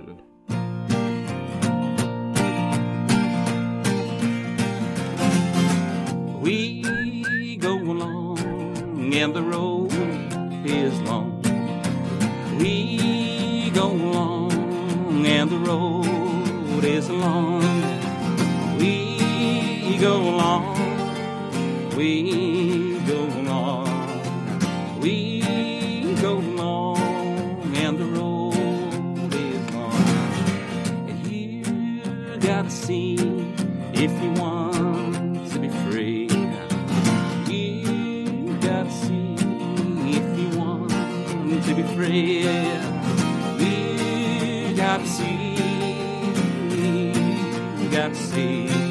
[6.42, 6.83] We
[9.14, 9.92] and the road
[10.64, 11.42] is long.
[12.59, 17.61] We go along and the road is long.
[18.79, 20.79] We go along.
[21.94, 25.01] We go along.
[25.01, 29.94] We go along and the road is long.
[31.09, 33.16] And you gotta see
[33.92, 34.51] if you want
[41.94, 42.42] to
[48.35, 48.82] be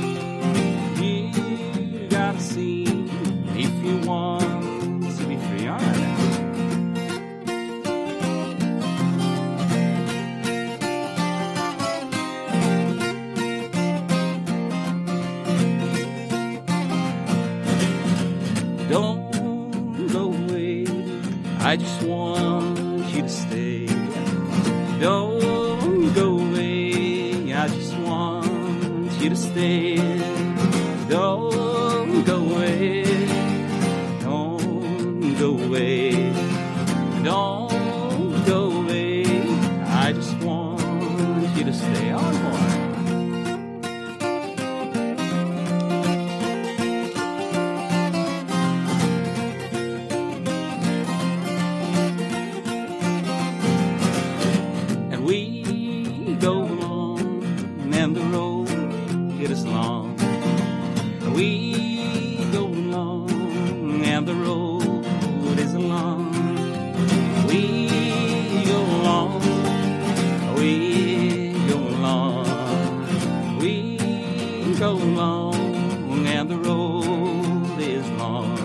[74.82, 78.58] so long and the road is long.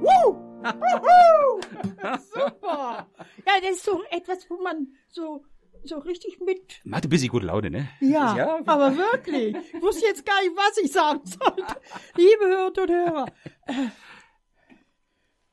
[0.00, 0.26] Woo!
[0.64, 1.60] Wuhu!
[2.32, 3.06] Super!
[3.46, 5.44] Ja, das ist so etwas, wo man so
[5.84, 6.80] so richtig mit.
[6.84, 7.88] Macht ein bisschen gute Laune, ne?
[8.00, 9.54] Ja, ja, aber wirklich.
[9.54, 11.80] Ich wusste jetzt gar nicht, was ich sagen sollte.
[12.16, 13.26] Liebe Hörer und Hörer.
[13.66, 13.88] Äh,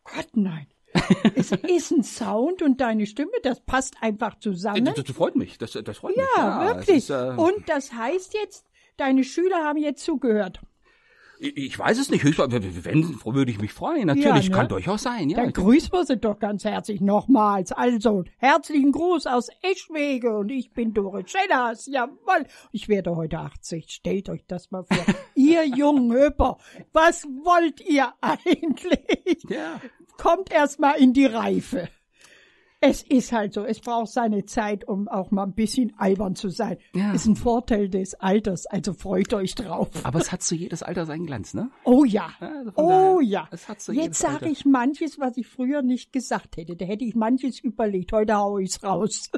[0.06, 0.67] Gott, nein
[1.36, 4.86] es ist ein Sound und deine Stimme, das passt einfach zusammen.
[4.86, 5.58] Das, das freut mich.
[5.58, 6.26] Das, das freut mich.
[6.36, 6.98] ja, wirklich.
[6.98, 8.65] Ist, äh, und das heißt jetzt,
[8.98, 10.60] deine Schüler haben jetzt zugehört.
[11.39, 12.24] ich, weiß es nicht.
[12.26, 14.08] Wenn, würde ich mich freuen.
[14.08, 14.56] Natürlich, Ja, ne?
[14.56, 15.30] kann durchaus sein.
[15.30, 17.72] Ja, Dann grüßen wir sie doch ganz herzlich nochmals.
[17.72, 21.86] Also, herzlichen Gruß aus Eschwege und ich bin Doris Schellers.
[21.86, 22.48] Jawohl.
[22.72, 23.89] Ich werde heute 80.
[23.91, 24.98] Stellt euch das mal vor.
[25.36, 26.58] ihr jungen Höper,
[26.91, 29.43] was wollt ihr eigentlich?
[29.48, 29.80] ja.
[30.18, 31.90] Kommt erst mal in die Reife.
[32.80, 36.50] Es ist halt so, es braucht seine Zeit, um auch mal ein bisschen albern zu
[36.50, 36.78] sein.
[36.94, 37.12] Ja.
[37.12, 39.90] Ist ein Vorteil des Alters, also freut euch drauf.
[40.04, 41.72] Aber es hat zu jedes Alter seinen Glanz, ne?
[41.86, 42.30] Oh ja.
[42.40, 43.48] Also oh daher, ja.
[43.52, 46.76] es hat so jedes Jetzt sage ich manches, was ich früher nicht gesagt hätte.
[46.76, 48.14] Da hätte ich manches überlegt.
[48.14, 49.32] Heute hau ich's raus.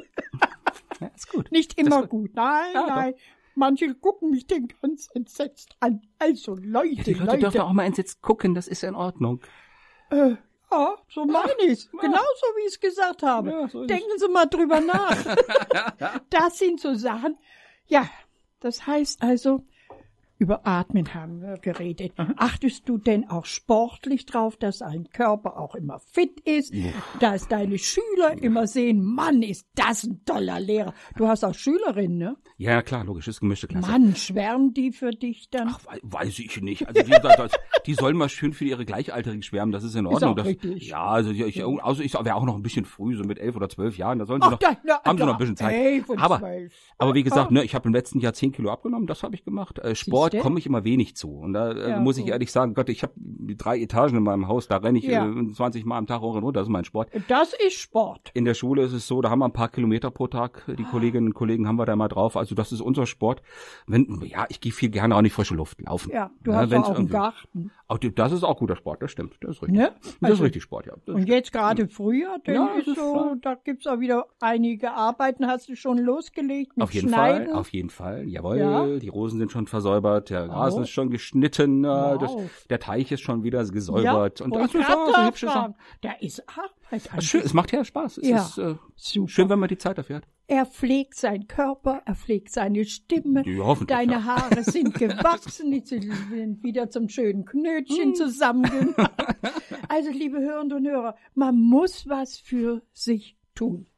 [1.00, 1.50] Ja, ist gut.
[1.50, 2.34] nicht immer ist gut.
[2.34, 2.88] Nein, Ja, doch.
[2.96, 3.14] nein.
[3.54, 6.02] Manche gucken mich den ganz entsetzt an.
[6.18, 7.64] Also Leute, Ja, die Leute dürfen Leute.
[7.64, 9.40] auch mal entsetzt gucken, das ist in Ordnung.
[10.10, 10.34] Äh,
[10.70, 11.90] ja, so meine ich's.
[11.90, 13.50] Genauso wie ich es gesagt habe.
[13.50, 15.16] Ja, so Denken Sie mal drüber nach.
[16.30, 17.38] das sind so Sachen.
[17.86, 18.08] Ja,
[18.60, 19.64] das heißt also,
[20.40, 22.12] über Atmen haben wir geredet.
[22.36, 26.72] Achtest du denn auch sportlich drauf, dass dein Körper auch immer fit ist,
[27.20, 30.94] dass deine Schüler immer sehen, Mann, ist das ein toller Lehrer.
[31.16, 32.36] Du hast auch Schülerinnen, ne?
[32.56, 33.90] Ja, ja, klar, logisch, ist gemischte Klasse.
[33.90, 35.68] Mann, schwärmen die für dich dann?
[35.70, 36.88] Ach, wei- weiß ich nicht.
[36.88, 37.52] Also die, das,
[37.86, 40.30] die sollen mal schön für ihre Gleichaltrigen schwärmen, das ist in Ordnung.
[40.32, 40.88] auch das, richtig.
[40.88, 43.68] Ja, also ich, also ich wäre auch noch ein bisschen früh, so mit elf oder
[43.68, 45.56] zwölf Jahren, da sollen sie Ach, noch, da- na, haben sie da, noch ein bisschen
[45.56, 46.04] Zeit.
[46.16, 46.42] aber,
[46.98, 47.54] aber wie gesagt, Ah.
[47.54, 49.78] ne, ich habe im letzten Jahr zehn Kilo abgenommen, das habe ich gemacht.
[49.78, 50.42] Äh, Sport Siehste?
[50.42, 51.30] komme ich immer wenig zu.
[51.30, 54.48] Und da äh, Ja, muss ich ehrlich sagen, Gott, ich habe drei Etagen in meinem
[54.48, 55.26] Haus, da renne ich Ja.
[55.28, 57.08] äh, 20 Mal am Tag hoch und runter, das ist mein Sport.
[57.28, 58.30] Das ist Sport.
[58.34, 60.64] In der Schule ist es so, da haben wir ein paar Kilometer pro Tag.
[60.78, 62.36] Die Kolleginnen und Kollegen haben wir da mal drauf.
[62.36, 63.42] Also das ist unser Sport.
[63.86, 66.10] Wenn, ja, ich gehe viel gerne auch in die frische Luft laufen.
[66.12, 67.70] Ja, du Ja, hast wenn's doch auch einen Garten.
[67.88, 69.36] Auch das ist auch guter Sport, das stimmt.
[69.40, 69.76] Das ist richtig.
[69.78, 69.92] Ne?
[70.20, 70.94] Das Also- ist richtig Sport, ja.
[71.06, 74.92] Das Und jetzt gerade früher, denn Ja, ist das so, da gibt's auch wieder einige
[74.92, 75.46] Arbeiten.
[75.48, 77.46] Hast du schon losgelegt mit auf jeden Schneiden?
[77.48, 78.28] Fall, auf jeden Fall.
[78.28, 78.86] Jawohl, Ja.
[78.98, 80.82] die Rosen sind schon versäubert, der Rasen Oh.
[80.82, 82.18] ist schon geschnitten, äh, Wow.
[82.20, 84.40] das, der Teich ist schon wieder ja, gesäubert.
[84.40, 85.72] und wollte das ist grad so, hübsche nachfragen.
[85.74, 85.84] Sachen.
[86.02, 87.08] Da ist Arbeit.
[87.18, 88.18] Ist schön, es macht ja Spaß.
[88.18, 88.38] Es Ja.
[88.42, 88.74] ist äh,
[89.28, 90.24] schön, wenn man die Zeit dafür hat.
[90.48, 93.44] Er pflegt seinen Körper, er pflegt seine Stimme.
[93.46, 94.24] Ja, Deine ja.
[94.24, 97.44] Haare sind gewachsen, die sind wieder zum schönen Hm.
[97.46, 99.12] Knötchen zusammengemacht.
[99.88, 103.88] Also, liebe Hörerinnen und Hörer, man muss was für sich tun.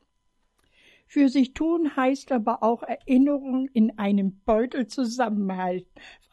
[1.13, 5.87] Für sich tun heißt aber auch Erinnerung in einem Beutel zusammenhalten.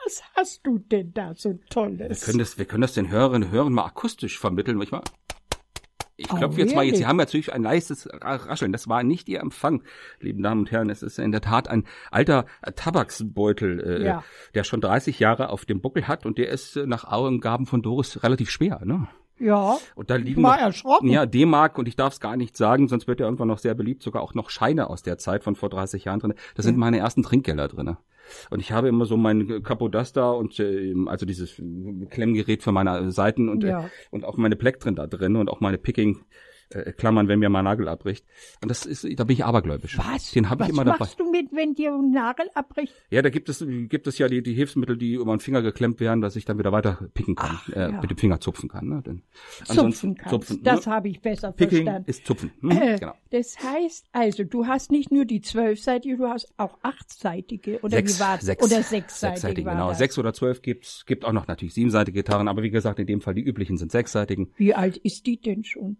[0.06, 2.22] Was hast du denn da so Wir Tolles?
[2.24, 4.82] können das, wir können das den Hörerinnen und Hörern mal akustisch vermitteln.
[4.82, 5.02] Ich, mal,
[6.16, 6.96] ich Oh, klopfe jetzt mal jetzt.
[7.00, 8.72] Sie haben natürlich ein leises Rascheln.
[8.72, 9.84] Das war nicht Ihr Empfang,
[10.22, 10.90] lieben Damen und Herren.
[10.90, 14.24] Es ist in der Tat ein alter Tabaksbeutel, äh, Ja.
[14.56, 17.82] der schon 30 Jahre auf dem Buckel hat und der ist äh, nach Angaben von
[17.82, 18.80] Doris relativ schwer.
[18.86, 19.10] Ne?
[19.40, 21.10] Ja, Und da liegen noch, erschrocken.
[21.10, 23.74] ja, D-Mark und ich darf es gar nicht sagen, sonst wird er irgendwann noch sehr
[23.74, 26.34] beliebt, sogar auch noch Scheine aus der Zeit von vor 30 Jahren drin.
[26.56, 27.98] Da sind meine ersten Trinkgelder drinne.
[28.52, 31.60] Und ich habe immer so mein Capodaster und äh, also dieses
[32.12, 33.86] Klemmgerät für meine Seiten und Ja.
[33.86, 36.20] äh, und auch meine Plektren da drin und auch meine Picking
[36.70, 38.26] äh, Klammern, wenn mir mein Nagel abbricht.
[38.62, 39.98] Und das ist, da bin ich abergläubisch.
[39.98, 40.32] Was?
[40.32, 41.00] Den habe ich Was immer dabei.
[41.00, 42.94] machst du mit, wenn dir ein Nagel abbricht?
[43.10, 46.00] Ja, da gibt es gibt es ja die, die Hilfsmittel, die über den Finger geklemmt
[46.00, 48.02] werden, dass ich dann wieder weiter picken kann, äh, ja.
[48.02, 48.88] mit dem Finger zupfen kann.
[48.88, 49.02] Ne?
[49.06, 49.24] Denn
[49.66, 50.30] Zupfen kannst.
[50.32, 50.92] Zupfen, das ne?
[50.92, 52.10] habe ich besser Picking verstanden.
[52.10, 52.52] ist Zupfen.
[52.62, 53.14] Hm, Äh, genau.
[53.32, 58.18] Das heißt also, du hast nicht nur die zwölfseitige, du hast auch achtseitige oder Sechs,
[58.18, 59.90] wie war sechs, oder sechsseitige, sechsseitige, genau.
[59.90, 59.98] das.
[59.98, 63.22] Sechs oder zwölf gibt's, gibt auch noch natürlich siebenseitige Gitarren, aber wie gesagt, in dem
[63.22, 64.52] Fall die üblichen sind sechsseitigen.
[64.56, 65.98] Wie alt ist die denn schon?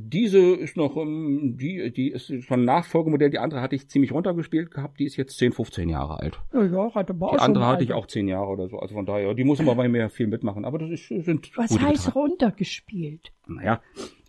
[0.00, 3.30] Diese ist noch, ähm, die, die ist schon ein Nachfolgemodell.
[3.30, 4.98] Die andere hatte ich ziemlich runtergespielt gehabt.
[5.00, 6.38] Die ist jetzt 10, 15 Jahre alt.
[6.52, 8.78] Ja, ja, hat aber auch Die andere hatte ich auch 10 Jahre oder so.
[8.78, 10.64] Also von daher, die muss immer bei mir viel mitmachen.
[10.64, 12.30] Aber das ist, sind Was heißt Gitarren.
[12.30, 13.32] runtergespielt?
[13.46, 13.80] Naja,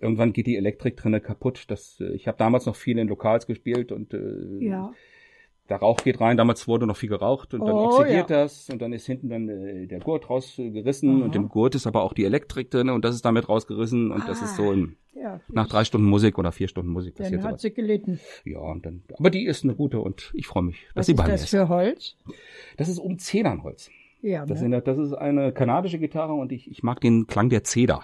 [0.01, 1.65] irgendwann geht die Elektrik drinne kaputt.
[1.67, 4.19] Das, äh, ich habe damals noch viel in Lokals gespielt und äh,
[4.59, 4.91] Ja.
[5.69, 6.37] Der Rauch geht rein.
[6.37, 8.43] Damals wurde noch viel geraucht und dann Oh, oxidiert ja.
[8.43, 12.03] das und dann ist hinten dann äh, der Gurt rausgerissen und im Gurt ist aber
[12.03, 15.39] auch die Elektrik drin und das ist damit rausgerissen und das ist so im, Ja,
[15.47, 17.61] nach drei Stunden Musik oder vier Stunden Musik dann passiert hat sowas.
[17.61, 18.19] sie gelitten.
[18.45, 21.11] Ja, und dann, aber die ist eine gute und ich freue mich, dass Was sie
[21.13, 21.49] ist bei mir das ist.
[21.51, 22.15] für Holz?
[22.77, 23.89] Das ist um Zedernholz.
[24.21, 24.69] Ja, Das, ne?
[24.69, 28.03] sind, das ist eine kanadische Gitarre und ich, ich mag den Klang der Zeder.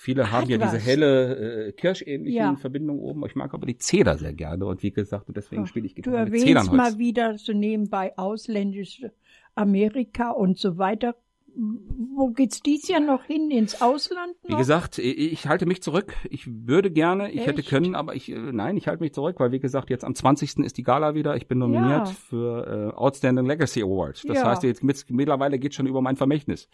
[0.00, 2.54] Viele haben ja diese helle äh, kirschähnlichen Ja.
[2.54, 3.26] Verbindungen oben.
[3.26, 6.02] Ich mag aber die Zeder sehr gerne und wie gesagt, und deswegen spiele ich Du
[6.02, 6.76] Gitarre mit erwähnst Zedernholz.
[6.76, 9.12] mal wieder so nebenbei ausländische
[9.56, 11.16] Amerika und so weiter.
[11.60, 13.50] Wo geht's dies Jahr noch hin?
[13.50, 14.50] Ins Ausland noch?
[14.50, 16.14] Wie gesagt, ich, halte mich zurück.
[16.30, 17.68] Ich würde gerne, ich hätte Echt?
[17.70, 20.58] können, aber ich, äh, nein, ich halte mich zurück, weil wie gesagt, jetzt am 20.
[20.64, 21.34] ist die Gala wieder.
[21.36, 22.04] Ich bin nominiert Ja.
[22.06, 24.22] für äh, Outstanding Legacy Award.
[24.28, 24.44] Das Ja.
[24.46, 26.68] heißt, jetzt mit, mittlerweile geht schon über mein Vermächtnis.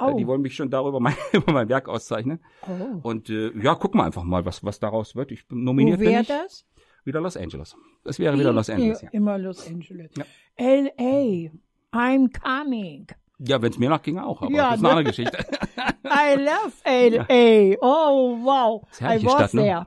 [0.00, 0.08] Oh.
[0.08, 2.40] Äh, die wollen mich schon darüber mein, über mein Werk auszeichnen.
[2.66, 3.00] Oh.
[3.08, 5.30] Und äh, ja, gucken wir einfach mal, was was daraus wird.
[5.30, 6.66] Ich bin Wo nominiert bin wäre das?
[7.04, 7.76] Wieder Los Angeles.
[8.04, 9.02] Das wäre wieder Los Angeles.
[9.02, 10.10] Ja, Immer Los Angeles.
[10.16, 10.24] Ja.
[10.56, 11.50] L.A.
[11.94, 13.06] I'm coming.
[13.46, 14.98] Ja wenn es mir nach ginge auch, aber Ja, das ist eine ne?
[14.98, 15.38] andere Geschichte.
[16.04, 17.76] I love L.A.
[17.80, 18.82] Oh, wow.
[18.90, 19.62] Ist eine I was Stadt, ne?
[19.62, 19.86] there.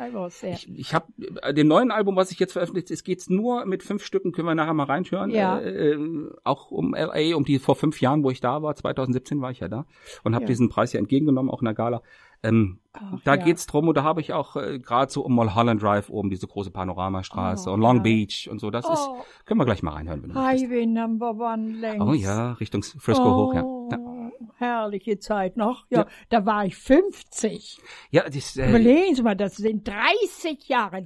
[0.00, 0.52] I was there.
[0.54, 1.06] Ich, ich habe
[1.52, 4.54] dem neuen Album, was ich jetzt veröffentlicht, es geht's nur mit fünf Stücken, können wir
[4.54, 5.30] nachher mal reinhören.
[5.30, 5.58] Ja.
[5.58, 9.40] Äh, äh, auch um LA, um die vor fünf Jahren, wo ich da war, 2017
[9.40, 9.86] war ich ja da
[10.22, 10.48] und habe Ja.
[10.48, 12.02] diesen Preis ja entgegengenommen, auch in der Gala.
[12.44, 13.44] Ähm, Ach, da ja.
[13.44, 16.46] geht's drum und da habe ich auch äh, gerade so um Mulholland Drive oben diese
[16.46, 18.02] große Panoramastraße Oh, und Long ja.
[18.02, 18.70] Beach und so.
[18.70, 18.92] Das Oh.
[18.92, 19.08] ist,
[19.46, 20.22] können wir gleich mal reinhören.
[20.22, 20.64] Wenn du möchtest.
[20.64, 22.04] Highway Number One längs.
[22.04, 23.54] Oh ja, Richtung Frisco hoch.
[23.54, 23.60] Ja.
[23.90, 23.98] Ja.
[24.00, 25.86] Oh, herrliche Zeit noch.
[25.90, 26.06] Ja, Ja.
[26.30, 27.78] da war ich 50.
[28.10, 31.04] Ja, das, äh, Überlegen Sie mal, das sind 30 Jahre.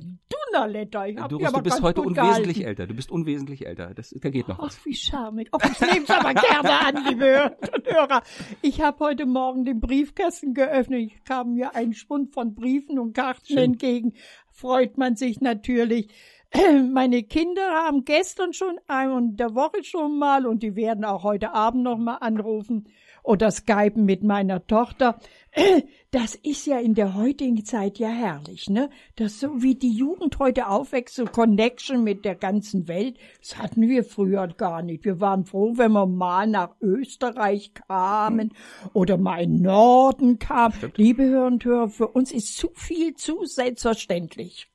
[0.52, 1.06] Dunnerletter.
[1.08, 2.80] Ich hab du, die aber du bist heute unwesentlich gehalten.
[2.80, 2.86] älter.
[2.86, 3.92] Du bist unwesentlich älter.
[3.94, 4.78] Das, da geht noch was.
[4.80, 5.48] Ach, wie charmig.
[5.52, 8.22] Oh, ich nehme es aber gerne an, liebe Hörer und Hörer.
[8.62, 11.00] Ich habe heute Morgen den Briefkasten geöffnet.
[11.12, 13.58] Ich kam mir ein Schwund von Briefen und Karten Schön.
[13.58, 14.14] entgegen.
[14.50, 16.08] Freut man sich natürlich.
[16.92, 21.22] Meine Kinder haben gestern schon einmal in der Woche schon mal und die werden auch
[21.22, 22.88] heute Abend noch mal anrufen
[23.22, 25.18] oder skypen mit meiner Tochter.
[26.12, 28.90] Das ist ja in der heutigen Zeit ja herrlich, ne?
[29.16, 33.88] Das so wie die Jugend heute aufwächst, so Connection mit der ganzen Welt, das hatten
[33.88, 35.06] wir früher gar nicht.
[35.06, 38.52] Wir waren froh, wenn wir mal nach Österreich kamen
[38.92, 40.74] oder mal in den Norden kamen.
[40.96, 44.71] Liebe Hörer und Hörer, für uns ist zu viel zu selbstverständlich.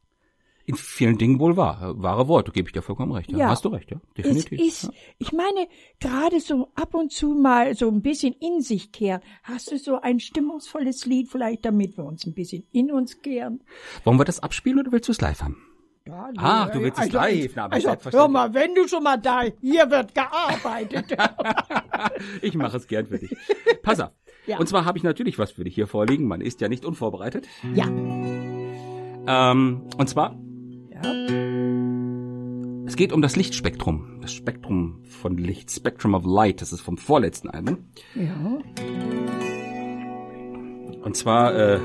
[0.68, 1.94] In vielen Dingen wohl wahr.
[1.96, 3.32] Wahre Worte, gebe ich dir vollkommen recht.
[3.32, 3.38] Ja.
[3.38, 3.50] Ja.
[3.50, 3.98] Hast du recht, ja.
[4.16, 4.60] Es Definitiv.
[4.60, 4.90] ist, ja.
[5.18, 5.68] ich meine,
[6.02, 9.22] gerade so ab und zu mal so ein bisschen in sich kehren.
[9.44, 13.64] Hast du so ein stimmungsvolles Lied vielleicht, damit wir uns ein bisschen in uns kehren?
[14.04, 15.56] Wollen wir das abspielen oder willst du es live haben?
[16.06, 19.18] Ja, Ah, du willst es live, na, aber also, hör mal, wenn du schon mal
[19.18, 21.06] da, hier wird gearbeitet.
[22.42, 23.36] Ich mache es gern für dich.
[23.84, 24.12] Pass auf.
[24.46, 24.58] Ja.
[24.60, 26.28] Und zwar habe ich natürlich was für dich hier vorliegen.
[26.28, 27.48] Man ist ja nicht unvorbereitet.
[27.74, 27.86] ja.
[29.30, 30.38] Ähm, und zwar,
[31.04, 32.86] ja.
[32.86, 34.20] es geht um das Lichtspektrum.
[34.22, 35.72] Das Spektrum von Licht.
[35.72, 36.62] Spectrum of Light.
[36.62, 37.86] Das ist vom vorletzten Album.
[38.16, 38.60] Ja.
[41.04, 41.80] Und zwar äh,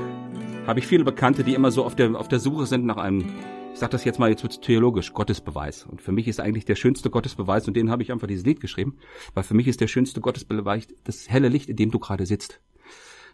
[0.67, 3.25] habe ich viele Bekannte, die immer so auf der, auf der Suche sind nach einem,
[3.73, 5.85] ich sag das jetzt mal, jetzt wird's theologisch, Gottesbeweis.
[5.85, 8.59] Und für mich ist eigentlich der schönste Gottesbeweis, und den habe ich einfach dieses Lied
[8.59, 8.97] geschrieben,
[9.33, 12.61] weil für mich ist der schönste Gottesbeweis das helle Licht, in dem du gerade sitzt.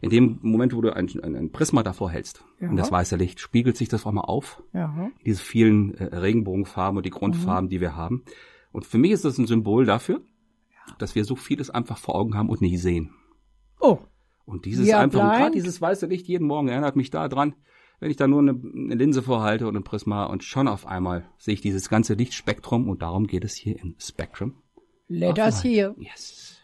[0.01, 2.69] In dem Moment, wo du ein, ein, Prisma davor hältst, Ja.
[2.69, 5.09] und das weiße Licht, spiegelt sich das auch mal auf, Ja.
[5.25, 7.69] diese vielen äh, Regenbogenfarben und die Grundfarben, Mhm.
[7.69, 8.23] die wir haben.
[8.71, 10.21] Und für mich ist das ein Symbol dafür,
[10.99, 13.11] dass wir so vieles einfach vor Augen haben und nicht sehen.
[13.79, 13.99] Oh,
[14.45, 17.53] Und dieses Ja, einfach, und gerade dieses weiße Licht jeden Morgen erinnert mich da dran,
[17.99, 21.29] wenn ich da nur eine, eine Linse vorhalte und ein Prisma und schon auf einmal
[21.37, 24.53] sehe ich dieses ganze Lichtspektrum und darum geht es hier im Spectrum.
[25.09, 25.93] let us hear.
[25.99, 26.61] Yes.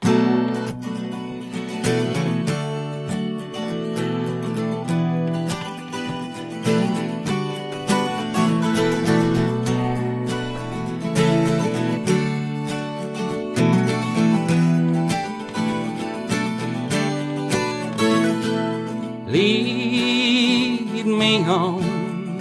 [21.46, 22.40] Me on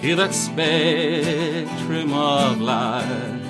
[0.00, 3.40] to that spectrum of light.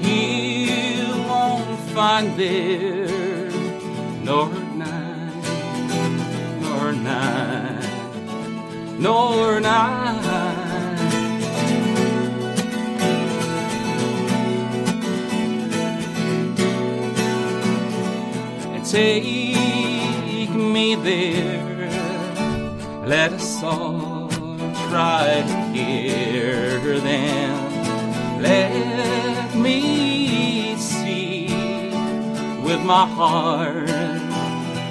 [0.00, 3.50] You won't find there
[4.24, 5.44] nor night,
[6.62, 7.90] nor night,
[9.00, 10.06] nor night.
[18.90, 21.65] take me there.
[23.06, 24.28] Let us all
[24.90, 28.42] try together then.
[28.42, 31.46] Let me see
[32.64, 33.86] with my heart,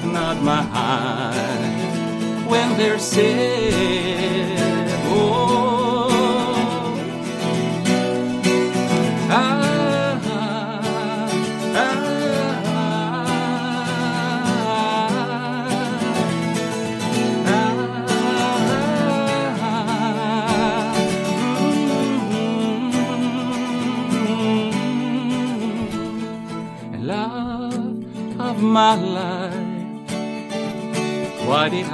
[0.05, 4.57] not my eyes, when they're said,
[5.07, 5.55] oh,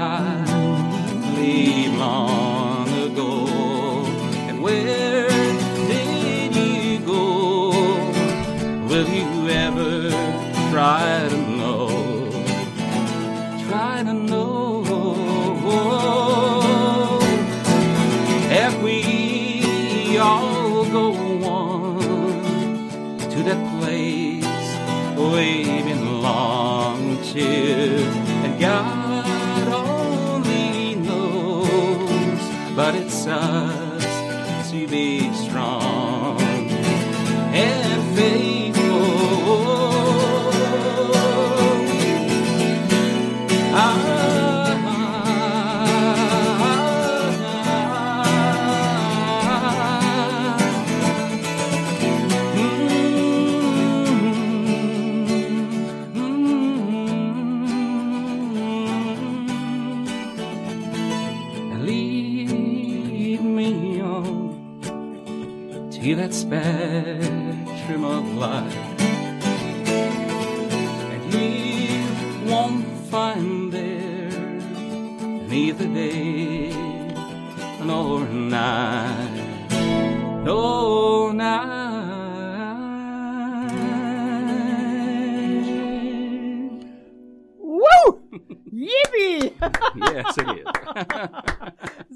[0.02, 0.31] high.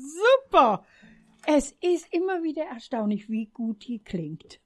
[0.06, 0.84] Super!
[1.48, 4.60] Es ist immer wieder erstaunlich, wie gut die klingt.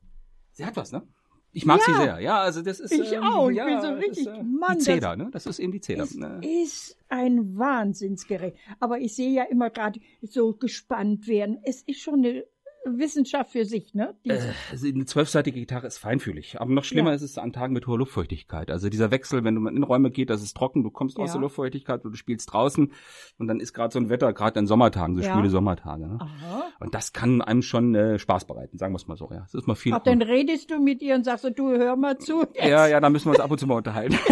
[0.54, 1.08] Sie hat was, ne?
[1.52, 1.98] Ich mag sie Ja.
[1.98, 2.20] sehr.
[2.20, 2.92] Ja, also das ist.
[2.92, 3.50] Ich ähm, auch.
[3.50, 5.30] Ich ja, bin so das richtig- Ist, äh, Mann, die das- Zeder, ne?
[5.32, 6.04] Das ist eben die Zeder.
[6.04, 6.40] Es ne?
[6.44, 8.56] ist ein Wahnsinnsgerät.
[8.80, 11.60] Aber ich sehe ja immer gerade so gespannt werden.
[11.64, 12.46] Es ist schon eine
[12.86, 14.16] Wissenschaft für sich, ne?
[14.26, 14.48] Die- Also
[14.88, 16.60] eine zwölfseitige Gitarre ist feinfühlig.
[16.62, 17.16] Aber noch schlimmer Ja.
[17.16, 18.72] ist es an Tagen mit hoher Luftfeuchtigkeit.
[18.72, 21.34] Also dieser Wechsel, wenn du in Räume geht, das ist trocken, du kommst aus Ja.
[21.34, 22.92] der Luftfeuchtigkeit und du spielst draußen
[23.38, 25.34] und dann ist gerade so ein Wetter, gerade in Sommertagen, so Ja.
[25.34, 26.08] schwüle Sommertage.
[26.08, 26.18] Ne?
[26.22, 26.64] Aha.
[26.80, 29.30] Und das kann einem schon äh, Spaß bereiten, sagen wir es mal so.
[29.32, 29.94] Ja, es ist mal viel.
[29.94, 32.46] Ach, dann redest du mit ihr und sagst, so, du hör mal zu.
[32.56, 34.18] ja, ja, da müssen wir uns ab und zu mal unterhalten.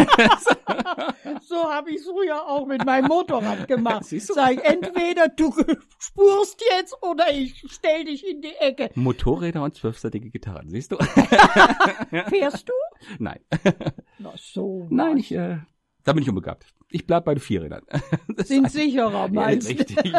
[1.42, 4.04] So habe ich früher auch mit meinem Motorrad gemacht.
[4.20, 5.52] Sag entweder du
[5.98, 8.90] spurst jetzt oder ich stell dich in die Ecke.
[8.94, 10.96] Motorräder und zwölfseitige Gitarren, siehst du?
[12.28, 12.72] Fährst du?
[13.18, 13.40] Nein.
[14.18, 14.86] Na so.
[14.90, 15.20] Nein, was.
[15.20, 15.58] ich, äh,
[16.04, 16.66] da bin ich unbegabt.
[16.90, 17.82] Ich bleib bei den Vierrädern.
[18.36, 19.74] Das Sind sicherer, ja, meinst du?
[19.74, 20.14] richtig.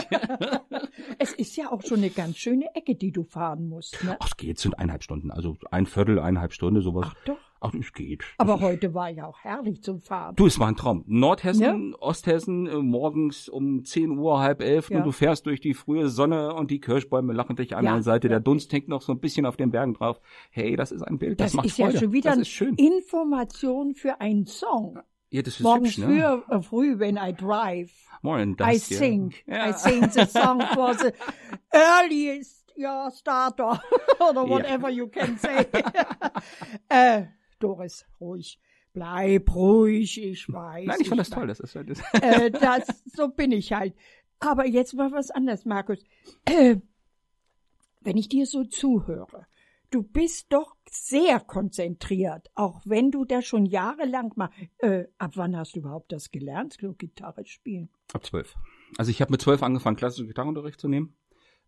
[1.17, 4.03] Es ist ja auch schon eine ganz schöne Ecke, die du fahren musst.
[4.03, 4.17] Ne?
[4.19, 5.31] Ach, es geht, sind eineinhalb Stunden.
[5.31, 7.07] Also ein Viertel, eineinhalb Stunde, sowas.
[7.09, 7.37] Ach doch.
[7.61, 8.23] Ach, es geht.
[8.37, 10.35] Aber heute war ja auch herrlich zum Fahren.
[10.35, 11.03] Du, es war ein Traum.
[11.07, 14.99] Nordhessen, Osthessen, äh, morgens um 10 Uhr, halb elf, Ja.
[14.99, 17.93] und du fährst durch die frühe Sonne und die Kirschbäume lachen dich an Ja.
[17.95, 18.27] der Seite.
[18.27, 18.35] Ja.
[18.35, 20.21] Der Dunst hängt noch so ein bisschen auf den Bergen drauf.
[20.51, 21.93] Hey, das ist ein Bild, das, Das macht ist Freude.
[21.95, 22.75] ja schon wieder das eine ist schön.
[22.75, 24.99] Information für einen Song.
[25.31, 26.41] Ja, das ist Morgens hübsch, ne?
[26.47, 27.91] früh, äh, früh, when I drive,
[28.21, 28.97] Morning, I das, ja.
[28.97, 29.33] sing.
[29.45, 29.69] Ja.
[29.69, 31.11] I sing the song for the
[31.71, 33.81] earliest yeah, starter
[34.29, 35.67] oder whatever you can say.
[36.89, 37.23] äh,
[37.59, 38.59] Doris, ruhig.
[38.93, 40.87] Bleib ruhig, ich weiß.
[40.87, 41.47] Nein, ich fand das toll.
[41.47, 43.93] Das ist, das äh, das, so bin ich halt.
[44.39, 45.99] Aber jetzt mal was anderes, Markus.
[46.45, 46.77] Äh,
[48.01, 49.45] wenn ich dir so zuhöre,
[49.91, 54.49] du bist doch sehr konzentriert, auch wenn du das schon jahrelang mal.
[54.77, 57.89] Äh, ab wann hast du überhaupt das gelernt, Gitarre spielen?
[58.13, 58.55] Ab zwölf.
[58.97, 61.15] Also ich habe mit zwölf angefangen, klassischen Gitarrenunterricht zu nehmen.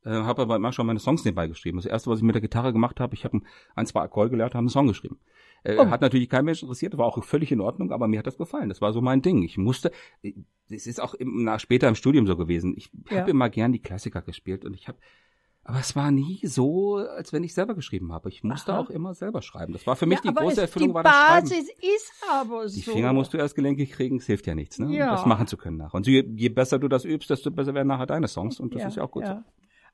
[0.03, 1.77] Äh, habe aber immer schon meine Songs nebenbei geschrieben.
[1.77, 3.41] Das erste, was ich mit der Gitarre gemacht habe, ich habe
[3.75, 5.19] ein, zwei Akkorde gelernt, habe einen Song geschrieben.
[5.63, 5.85] Äh, Oh.
[5.91, 8.69] Hat natürlich kein Mensch interessiert, war auch völlig in Ordnung, aber mir hat das gefallen.
[8.69, 9.43] Das war so mein Ding.
[9.43, 9.91] Ich musste,
[10.23, 10.33] äh,
[10.69, 12.73] das ist auch im, na, später im Studium so gewesen.
[12.75, 13.19] Ich Ja.
[13.19, 14.97] habe immer gern die Klassiker gespielt und ich habe
[15.63, 18.29] aber es war nie so, als wenn ich selber geschrieben habe.
[18.29, 18.79] Ich musste Aha.
[18.79, 19.73] auch immer selber schreiben.
[19.73, 21.49] Das war für mich Ja, die große es, Erfüllung, die war das Schreiben.
[21.49, 22.75] Basis ist aber so.
[22.75, 24.91] Die Finger musst du erst gelenkig kriegen, es hilft ja nichts, ne?
[24.91, 25.11] Ja.
[25.11, 25.93] Das machen zu können nach.
[25.93, 28.85] Und je, je besser du das übst, desto besser werden nachher deine Songs und das
[28.85, 29.39] ist ja auch gut so.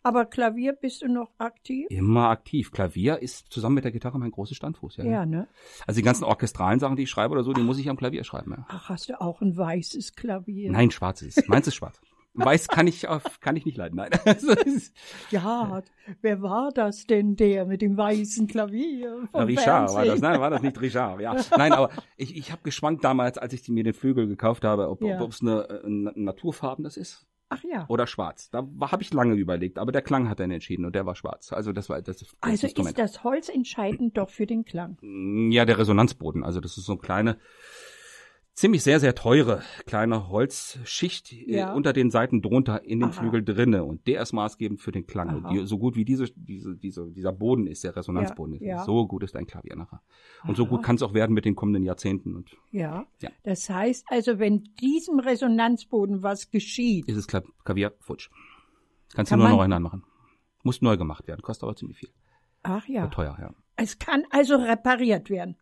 [0.07, 1.85] Aber Klavier bist du noch aktiv?
[1.89, 2.71] Immer aktiv.
[2.71, 5.03] Klavier ist zusammen mit der Gitarre mein großes Standfuß, ja.
[5.03, 5.49] Ja, ne?
[5.85, 8.23] Also die ganzen orchestralen Sachen, die ich schreibe oder so, die muss ich am Klavier
[8.23, 8.65] schreiben, ja.
[8.69, 10.71] Ach, hast du auch ein weißes Klavier?
[10.71, 11.45] Nein, schwarzes.
[11.47, 11.99] Meins ist schwarz.
[12.35, 13.05] Weiß kann ich
[13.41, 14.11] kann ich nicht leiden, nein.
[14.25, 14.93] Also, es
[15.29, 15.81] Ja,
[16.21, 19.27] wer war das denn, der mit dem weißen Klavier?
[19.33, 20.21] Richard war das, Fernsehen?
[20.21, 21.35] nein, war das nicht Richard, ja.
[21.57, 25.01] Nein, aber ich, ich habe geschwankt damals, als ich mir den Flügel gekauft habe, ob
[25.03, 25.19] Ja.
[25.19, 27.85] ob es eine, äh, ein Naturfarben das ist Ach ja.
[27.87, 28.49] oder schwarz.
[28.49, 31.53] Da habe ich lange überlegt, aber der Klang hat dann entschieden und der war schwarz.
[31.53, 32.97] Also das war das, das Also Instrument.
[32.97, 34.97] ist das Holz entscheidend doch für den Klang.
[35.51, 36.43] Ja, der Resonanzboden.
[36.43, 37.37] Also das ist so eine kleine,
[38.57, 41.71] ziemlich sehr, sehr teure kleine Holzschicht Ja.
[41.71, 43.19] äh, unter den Seiten drunter in dem Aha.
[43.21, 43.83] Flügel drinne.
[43.85, 45.45] Und der ist maßgebend für den Klang.
[45.51, 48.83] Die, so gut wie diese, diese, diese, dieser Boden ist, der Resonanzboden Ja, ist, ja.
[48.83, 50.01] so gut ist ein Klavier nachher.
[50.47, 50.69] Und so Aha.
[50.71, 52.35] gut kann es auch werden mit den kommenden Jahrzehnten.
[52.35, 53.05] Und Ja.
[53.43, 58.29] Das heißt also, wenn diesem Resonanzboden was geschieht, ist es Kla Klavier futsch.
[59.13, 60.03] Kannst Kann du nur noch einen machen.
[60.63, 62.09] Muss neu gemacht werden, kostet aber ziemlich viel.
[62.63, 63.07] ach ja, Ja.
[63.07, 63.53] Teuer, ja.
[63.75, 65.55] es kann also repariert werden.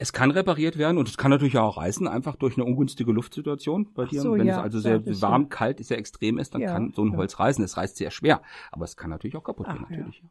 [0.00, 3.92] Es kann repariert werden und es kann natürlich auch reißen, einfach durch eine ungünstige Luftsituation
[3.94, 4.22] bei dir.
[4.22, 5.48] so, Wenn ja, es also sehr warm, ja.
[5.48, 7.16] kalt, sehr extrem ist, dann Ja, kann so ein.
[7.16, 7.64] Holz reißen.
[7.64, 8.40] Es reißt sehr schwer,
[8.70, 10.22] aber es kann natürlich auch kaputt gehen, Ach, natürlich.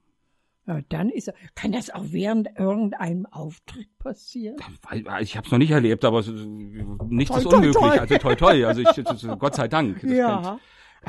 [0.68, 1.32] Ja, dann ist.
[1.56, 4.58] Kann das auch während irgendeinem Auftritt passieren?
[5.22, 6.22] Ich habe es noch nicht erlebt, aber
[7.08, 7.76] nichts Toi, ist toi, unmöglich.
[7.76, 8.00] toi.
[8.00, 8.66] Also toi toi.
[8.68, 10.02] Also ich, Gott sei Dank.
[10.02, 10.60] Das ja.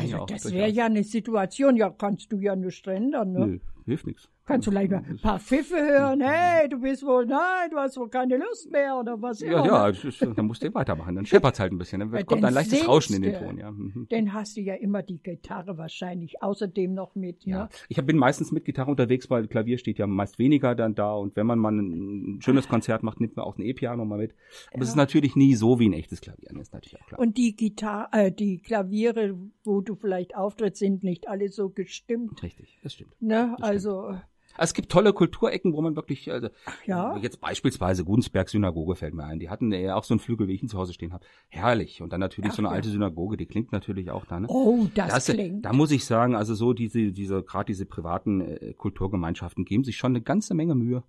[0.01, 3.47] ich Also das wäre ja eine Situation, ja, kannst du ja nicht ändern, ne?
[3.47, 4.29] Nö, hilft nichts.
[4.47, 7.99] Kannst du vielleicht mal ein paar Pfiffe hören, hey, du bist wohl, nein, du hast
[7.99, 9.67] wohl keine Lust mehr oder was Ja, immer.
[9.67, 9.93] ja, ne?
[9.93, 11.17] das ist, dann musst du weitermachen.
[11.17, 12.01] Dann scheppert's halt ein bisschen.
[12.01, 13.35] Dann Ja, kommt ein leichtes Rauschen in den.
[13.35, 13.59] Ton.
[13.59, 13.71] Ja.
[13.71, 14.07] Mhm.
[14.09, 17.69] Dann hast du ja immer die Gitarre wahrscheinlich außerdem noch mit, Ja, ne?
[17.91, 21.37] ich bin meistens mit Gitarre unterwegs, weil Klavier steht ja meist weniger dann da und
[21.37, 24.35] wenn man mal ein schönes Konzert macht, nimmt man auch ein E-Piano mal mit.
[24.73, 27.21] Aber es ist natürlich nie so wie ein echtes Klavier, das ist natürlich auch klar.
[27.21, 32.43] Und die Gitarre, äh, die Klaviere, wo du vielleicht auftrittst, sind nicht alle so gestimmt,
[32.43, 33.11] Richtig, das stimmt.
[33.21, 33.55] ne?
[33.79, 34.19] Also,
[34.61, 36.49] Es gibt tolle Kulturecken, wo man wirklich, also,
[36.85, 37.17] ja.
[37.19, 39.39] jetzt beispielsweise Gudensberg Synagoge fällt mir ein.
[39.39, 41.25] Die hatten ja auch so einen Flügel, wie ich ihn zu Hause stehen habe.
[41.49, 42.03] Herrlich.
[42.03, 42.75] Und dann natürlich Ach, so eine ja.
[42.75, 44.41] alte Synagoge, die klingt natürlich auch da.
[44.41, 44.49] Ne?
[44.51, 45.65] Oh, das, Das, klingt.
[45.65, 49.97] da muss ich sagen, also so diese, diese, gerade diese privaten äh, Kulturgemeinschaften geben sich
[49.97, 51.05] schon eine ganze Menge Mühe,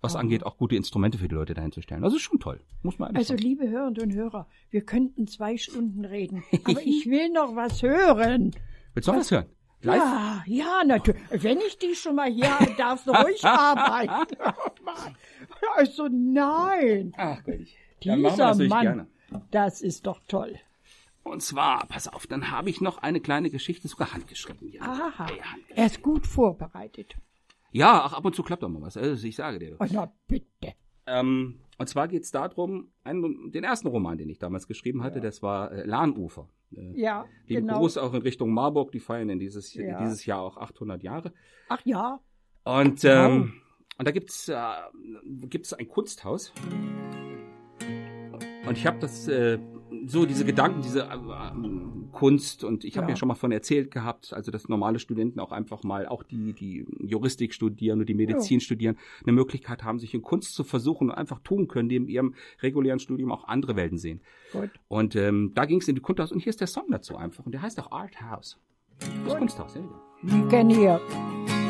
[0.00, 0.18] was Oh.
[0.18, 2.04] angeht, auch gute Instrumente für die Leute dahin zu stellen.
[2.04, 3.42] Also ist schon toll, muss man Also, sagen.
[3.42, 8.52] liebe Hörerinnen und Hörer, wir könnten zwei Stunden reden, aber ich will noch was hören.
[8.94, 9.46] Willst du noch was hören?
[9.82, 9.98] Live?
[9.98, 11.20] Ja, ja, natürlich.
[11.30, 14.36] Wenn ich die schon mal hier habe, darfst du ruhig arbeiten.
[15.76, 17.54] Also nein, Ach, Gott.
[18.02, 19.06] dieser Mann,
[19.50, 20.58] das ist doch toll.
[21.24, 24.68] Und zwar, pass auf, dann habe ich noch eine kleine Geschichte sogar handgeschrieben.
[24.72, 25.44] Ja, Aha, Ja,
[25.76, 27.14] er ist gut vorbereitet.
[27.70, 28.96] ja ach, ab und zu klappt doch mal was.
[28.96, 29.76] Also ich sage dir.
[29.78, 30.74] Oh, na bitte.
[31.06, 35.20] Ähm, und zwar geht es darum, einen, den ersten Roman, den ich damals geschrieben hatte,
[35.20, 36.48] das war äh, Lahnufer.
[36.76, 37.78] Äh, Ja, Lieben genau.
[37.80, 39.98] Gruß auch in Richtung Marburg, die feiern in dieses, Ja.
[40.02, 41.32] dieses Jahr auch 800 Jahre.
[41.68, 42.20] Ach ja,
[42.64, 43.54] Und, ähm,
[43.98, 44.56] und da gibt's äh,
[45.48, 46.52] gibt's ein Kunsthaus.
[48.66, 49.58] Und ich habe das äh,
[50.06, 53.10] so diese Gedanken, diese äh, ähm, Kunst und ich habe Ja.
[53.10, 53.16] ja.
[53.16, 56.86] schon mal von erzählt gehabt, also dass normale Studenten auch einfach mal auch die die
[57.00, 61.14] Juristik studieren und die Medizin studieren, eine Möglichkeit haben, sich in Kunst zu versuchen und
[61.16, 64.20] einfach tun können, die in ihrem regulären Studium auch andere Welten sehen.
[64.52, 64.70] gut.
[64.88, 67.44] Und ähm, da ging es in die Kunsthaus und hier ist der Song dazu einfach
[67.44, 68.58] und der heißt auch Art House.
[69.26, 69.80] Das Kunsthaus, ja.
[69.80, 71.00] ja.
[71.42, 71.61] Wir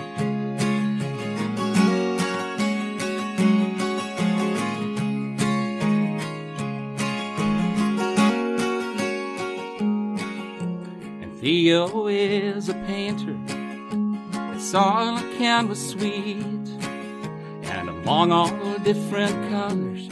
[13.02, 13.36] painter.
[14.54, 16.68] It's all a canvas sweet.
[17.72, 20.02] And among all the different colors,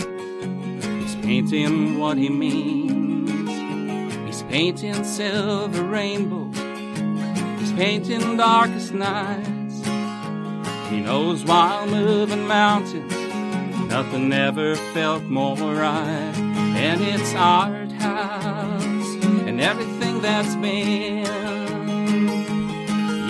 [1.02, 3.48] he's painting what he means.
[4.26, 6.58] He's painting silver rainbows.
[7.60, 9.76] He's painting darkest nights.
[10.90, 13.12] He knows while moving mountains,
[13.88, 16.34] nothing ever felt more right.
[16.86, 19.14] And it's art house
[19.46, 21.39] and everything that's been.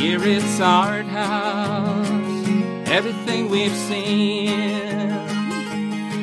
[0.01, 2.09] Here it's art house,
[2.88, 4.48] everything we've seen.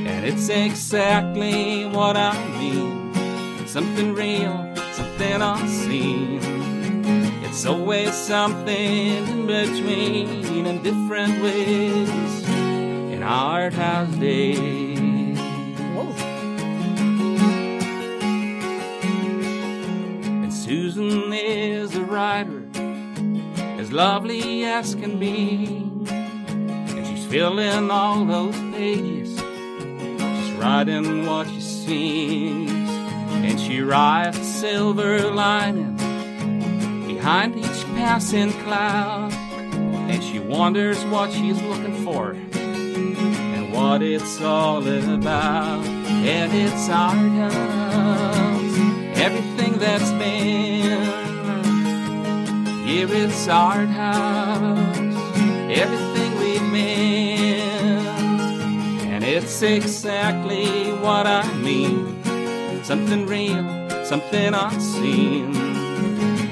[0.07, 3.13] And it's exactly what I mean.
[3.67, 6.39] Something real, something unseen.
[7.43, 12.09] It's always something in between in different ways
[12.49, 14.86] in art house days.
[23.97, 25.65] Lovely as can be.
[26.07, 32.69] And she's filling all those pages, she's writing what she sees.
[32.69, 35.97] And she writes a silver lining
[37.07, 39.33] behind each passing cloud.
[39.33, 45.83] And she wonders what she's looking for and what it's all about.
[45.87, 48.77] And it's our house,
[49.17, 51.16] everything that's been.
[52.87, 54.97] Here it's our house,
[55.69, 57.99] everything we've been.
[59.11, 62.23] And it's exactly what I mean.
[62.85, 65.51] Something real, something unseen.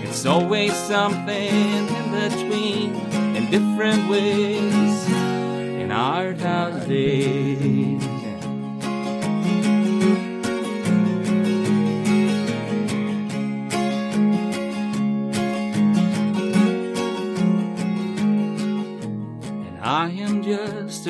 [0.03, 2.95] It's always something in between,
[3.33, 8.14] in different ways, in our house days.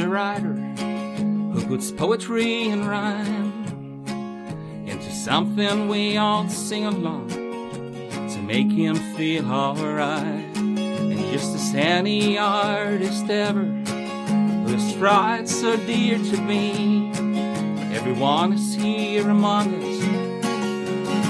[0.05, 0.53] A writer
[1.51, 4.05] who puts poetry and rhyme
[4.85, 10.55] into something we all sing along to make him feel alright.
[10.57, 17.09] And just as any artist ever who has tried so dear to me,
[17.95, 20.03] everyone is here among us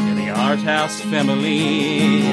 [0.10, 2.24] in the art house family.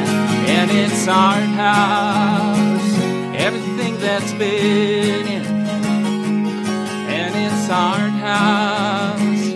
[0.51, 2.99] And it's art house,
[3.37, 5.52] everything that's been in
[7.73, 9.55] art house,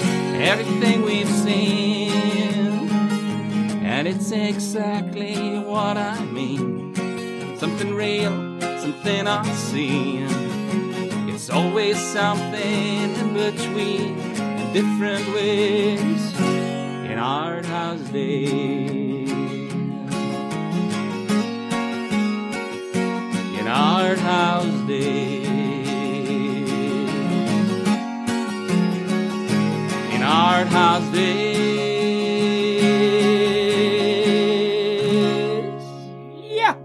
[0.53, 2.89] everything we've seen.
[3.85, 6.87] And it's exactly what I mean
[7.59, 8.33] something real,
[8.81, 10.29] something unseen.
[11.29, 19.31] It's always something in between, in different ways, in art house days.
[23.59, 25.46] In art house days.
[30.37, 32.23] In art house days.
[36.61, 36.77] Ja,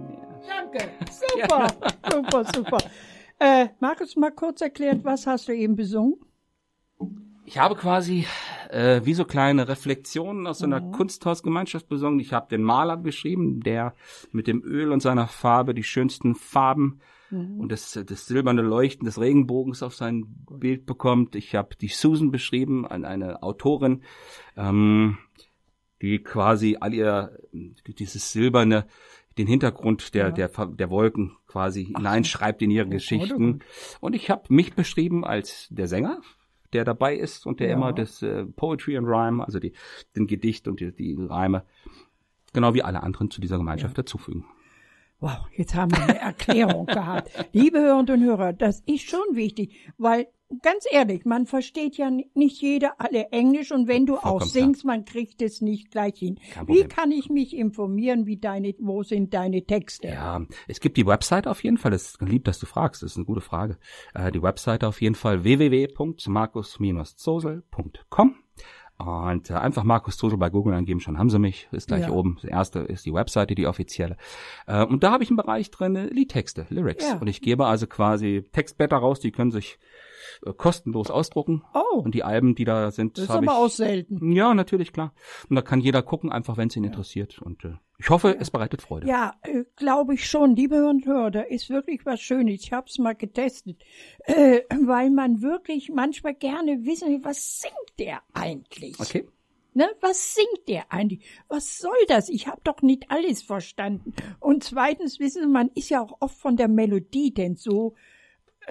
[0.47, 0.89] danke.
[1.11, 1.67] Super,
[2.11, 2.77] super, super.
[3.39, 6.15] Äh, Markus, mal kurz erklärt, was hast du eben besungen?
[7.43, 8.25] Ich habe quasi
[8.69, 12.21] äh, wie so kleine Reflexionen aus so einer Kunsthausgemeinschaft besungen.
[12.21, 13.95] Ich habe den Maler beschrieben, der
[14.31, 19.19] mit dem Öl und seiner Farbe die schönsten Farben und das, das silberne Leuchten des
[19.19, 21.35] Regenbogens auf sein Bild bekommt.
[21.35, 24.03] Ich habe die Susan beschrieben, an eine Autorin,
[24.57, 25.17] ähm,
[26.01, 27.37] die quasi all ihr
[27.87, 28.85] dieses silberne
[29.37, 33.59] den Hintergrund der der der Wolken quasi hineinschreibt in ihre Geschichten
[34.01, 36.19] und ich habe mich beschrieben als der Sänger
[36.73, 37.73] der dabei ist und der Ja.
[37.75, 39.73] immer das äh, Poetry and Rhyme, also die,
[40.15, 41.63] den Gedicht und die, die Reime,
[42.53, 44.45] genau wie alle anderen zu dieser Gemeinschaft dazufügen.
[45.21, 47.29] Wow, jetzt haben wir eine Erklärung gehabt.
[47.53, 50.27] Liebe Hörerinnen und Hörer, das ist schon wichtig, weil
[50.63, 54.49] ganz ehrlich, man versteht ja ni- nicht jeder alle Englisch und wenn du auch Vollkommen
[54.49, 56.39] singst, man kriegt es nicht gleich hin.
[56.65, 60.07] Wie kann ich mich informieren, wie deine, wo sind deine Texte?
[60.07, 61.93] Ja, es gibt die Website auf jeden Fall.
[61.93, 63.03] Es ist lieb, dass du fragst.
[63.03, 63.77] Das ist eine gute Frage.
[64.15, 68.35] Äh, die Website auf jeden Fall www.markus-zosel.com
[69.07, 71.67] und äh, einfach Markus Zosel bei Google eingeben, schon haben sie mich.
[71.71, 72.11] Ist gleich Ja.
[72.11, 72.37] oben.
[72.41, 74.17] Das erste ist die Webseite, die offizielle.
[74.67, 77.03] Äh, und da habe ich einen Bereich drin, Liedtexte, Lyrics.
[77.07, 77.17] Ja.
[77.17, 79.79] Und ich gebe also quasi Textblätter raus, die können sich
[80.45, 81.63] äh, kostenlos ausdrucken.
[81.73, 84.31] Oh, Und die Alben, die da sind, das ist aber ich auch selten.
[84.31, 85.13] Ja, natürlich, klar.
[85.49, 87.41] Und da kann jeder gucken, einfach wenn es ihn interessiert.
[87.41, 89.07] Und äh, ich hoffe, es bereitet Freude.
[89.07, 90.55] Ja, äh, glaube ich schon.
[90.55, 92.61] Liebe Hörerinnen und Hörer, da ist wirklich was Schönes.
[92.63, 93.77] Ich habe es mal getestet,
[94.23, 98.99] äh, weil man wirklich manchmal gerne wissen will, was singt der eigentlich?
[98.99, 99.27] Okay.
[99.73, 101.23] Ne, was singt der eigentlich?
[101.47, 102.27] Was soll das?
[102.27, 104.13] Ich habe doch nicht alles verstanden.
[104.39, 107.95] Und zweitens wissen Sie, man ist ja auch oft von der Melodie denn so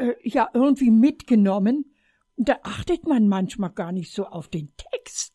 [0.00, 1.86] äh, ja irgendwie mitgenommen.
[2.36, 5.34] Und da achtet man manchmal gar nicht so auf den Text.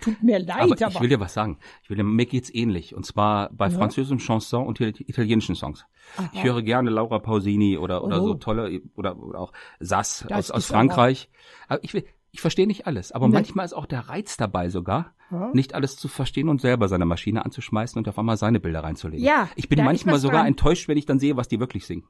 [0.00, 1.58] Tut mir leid, Aber aber, ich will dir was sagen.
[1.82, 2.94] Ich will dir, mir geht's ähnlich.
[2.94, 5.84] Und zwar bei französischen Chansons und itali- italienischen Songs.
[6.32, 8.28] Ich höre gerne Laura Pausini oder, oder Oh.
[8.28, 11.28] so tolle, oder, oder auch Sass Das aus, aus ist aber- Frankreich.
[11.68, 13.12] Aber ich will, ich verstehe nicht alles.
[13.12, 13.34] Aber Ne.
[13.34, 15.14] manchmal ist auch der Reiz dabei sogar,
[15.54, 19.24] nicht alles zu verstehen und selber seine Maschine anzuschmeißen und auf einmal seine Bilder reinzulegen.
[19.24, 20.48] Ja, Ich bin manchmal sogar dran.
[20.48, 22.04] enttäuscht, wenn ich dann sehe, was die wirklich singen.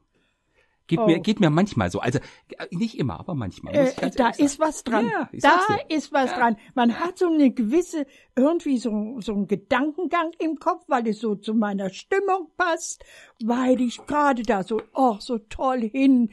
[0.87, 1.05] Geht, Oh.
[1.07, 1.99] mir, geht mir manchmal so.
[1.99, 2.19] Also
[2.57, 3.73] äh, nicht immer, aber manchmal.
[3.73, 5.09] äh, da ist was dran.
[5.09, 6.57] Ja, da ist was dran.
[6.75, 8.05] Man hat so eine gewisse,
[8.35, 13.03] irgendwie so, so einen Gedankengang im Kopf, weil es so zu meiner Stimmung passt,
[13.43, 16.31] weil ich gerade da so, oh, so toll hin,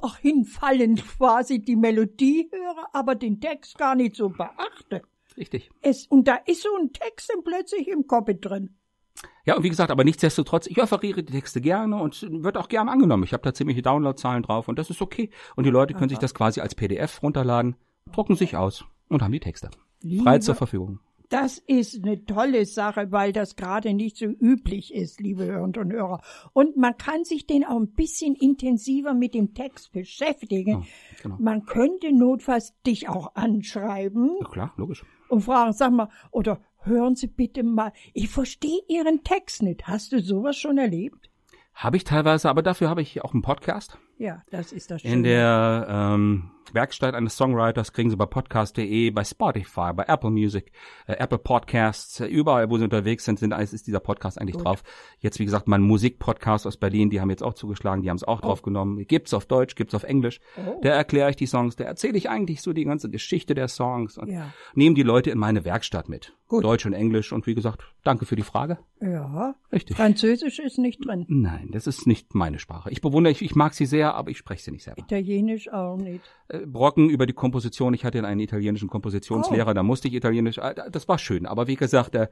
[0.00, 5.02] ach, hinfallen quasi die Melodie höre, aber den Text gar nicht so beachte.
[5.36, 5.70] Richtig.
[5.82, 8.76] Es, und da ist so ein Text dann plötzlich im Kopf drin.
[9.44, 12.88] Ja, und wie gesagt, aber nichtsdestotrotz, ich offeriere die Texte gerne und wird auch gern
[12.88, 13.22] angenommen.
[13.24, 15.30] Ich habe da ziemliche Downloadzahlen drauf und das ist okay.
[15.54, 17.76] Und die Leute können sich das quasi als PDF runterladen,
[18.12, 19.70] drucken sich aus und haben die Texte.
[20.00, 21.00] Frei Liebe- zur Verfügung.
[21.28, 25.92] Das ist eine tolle Sache, weil das gerade nicht so üblich ist, liebe Hörerinnen und
[25.92, 26.20] Hörer.
[26.52, 30.82] Und man kann sich den auch ein bisschen intensiver mit dem Text beschäftigen.
[30.82, 30.86] Ja,
[31.24, 31.36] genau.
[31.40, 35.04] Man könnte notfalls dich auch anschreiben Ja, klar, logisch.
[35.28, 39.86] und fragen, sag mal, oder hören Sie bitte mal, ich verstehe Ihren Text nicht.
[39.86, 41.30] Hast du sowas schon erlebt?
[41.74, 43.98] Habe ich teilweise, aber dafür habe ich auch einen Podcast.
[44.18, 45.22] Ja, das ist das In Schöne.
[45.24, 50.70] der ähm, Werkstatt eines Songwriters kriegen Sie bei podcast.de, bei Spotify, bei Apple Music,
[51.06, 54.58] äh, Apple Podcasts, äh, überall, wo Sie unterwegs sind, sind ist ist dieser Podcast eigentlich
[54.58, 54.82] drauf.
[55.18, 58.24] Jetzt, wie gesagt, mein Musikpodcast aus Berlin, die haben jetzt auch zugeschlagen, die haben es
[58.24, 59.06] auch drauf genommen.
[59.06, 60.38] Gibt's auf Deutsch, gibt's auf Englisch.
[60.58, 60.78] Oh.
[60.82, 64.18] Da erkläre ich die Songs, da erzähle ich eigentlich so die ganze Geschichte der Songs
[64.18, 64.52] und Ja.
[64.74, 66.34] nehme die Leute in meine Werkstatt mit.
[66.48, 66.62] Gut.
[66.62, 68.78] Deutsch und Englisch und wie gesagt, danke für die Frage.
[69.00, 69.96] Ja, Richtig.
[69.96, 71.24] Französisch ist nicht drin.
[71.28, 72.88] Nein, das ist nicht meine Sprache.
[72.90, 75.00] Ich bewundere, ich, ich mag sie sehr, aber ich spreche sie nicht selber.
[75.00, 76.22] Italienisch auch nicht.
[76.48, 77.94] Äh, Brocken über die Komposition.
[77.94, 80.58] Ich hatte einen italienischen Kompositionslehrer, da musste ich Italienisch.
[80.58, 81.46] äh, Das war schön.
[81.46, 82.28] Aber wie gesagt, da,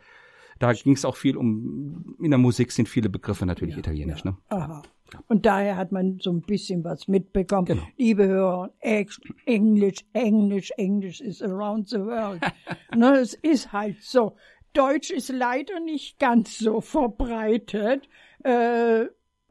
[0.59, 2.17] da ging es auch viel um.
[2.21, 4.25] In der Musik sind viele Begriffe natürlich italienisch.
[4.25, 4.37] Ne?
[4.49, 4.83] Aha.
[5.29, 7.67] Und daher hat man so ein bisschen was mitbekommen.
[7.67, 7.83] Genau.
[7.97, 12.41] Liebe Hörer, Englisch, Englisch, Englisch is around the world.
[12.97, 14.37] ne, es ist halt so.
[14.73, 18.09] Deutsch ist leider nicht ganz so verbreitet.
[18.43, 19.05] Äh,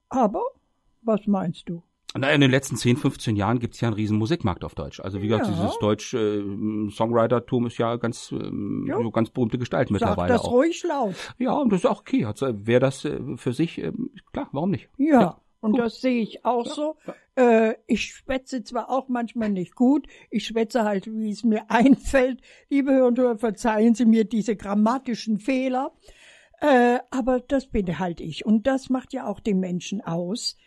[0.10, 0.44] aber,
[1.02, 1.82] was meinst du?
[2.16, 5.00] Naja, in den letzten 10, 15 Jahren gibt's ja einen riesen Musikmarkt auf Deutsch.
[5.00, 5.54] Also wie gesagt, Ja.
[5.54, 9.02] dieses deutsche äh, Songwriter-Tum ist ja ganz, ähm, Ja.
[9.02, 10.52] so ganz berühmte Gestalt Sag mittlerweile das auch.
[10.52, 11.16] ruhig laut.
[11.40, 12.26] Ja, und das ist auch okay.
[12.26, 13.92] Also, wer das äh, für sich, äh,
[14.32, 14.90] klar, warum nicht?
[14.98, 16.98] Ja, und das sehe ich auch so.
[17.36, 22.42] Äh, ich schwätze zwar auch manchmal nicht gut, ich schwätze halt, wie es mir einfällt.
[22.70, 25.94] Liebe Hörer und Hörer, verzeihen Sie mir diese grammatischen Fehler.
[26.62, 28.46] Äh, aber das bin halt ich.
[28.46, 30.58] Und das macht ja auch den Menschen aus.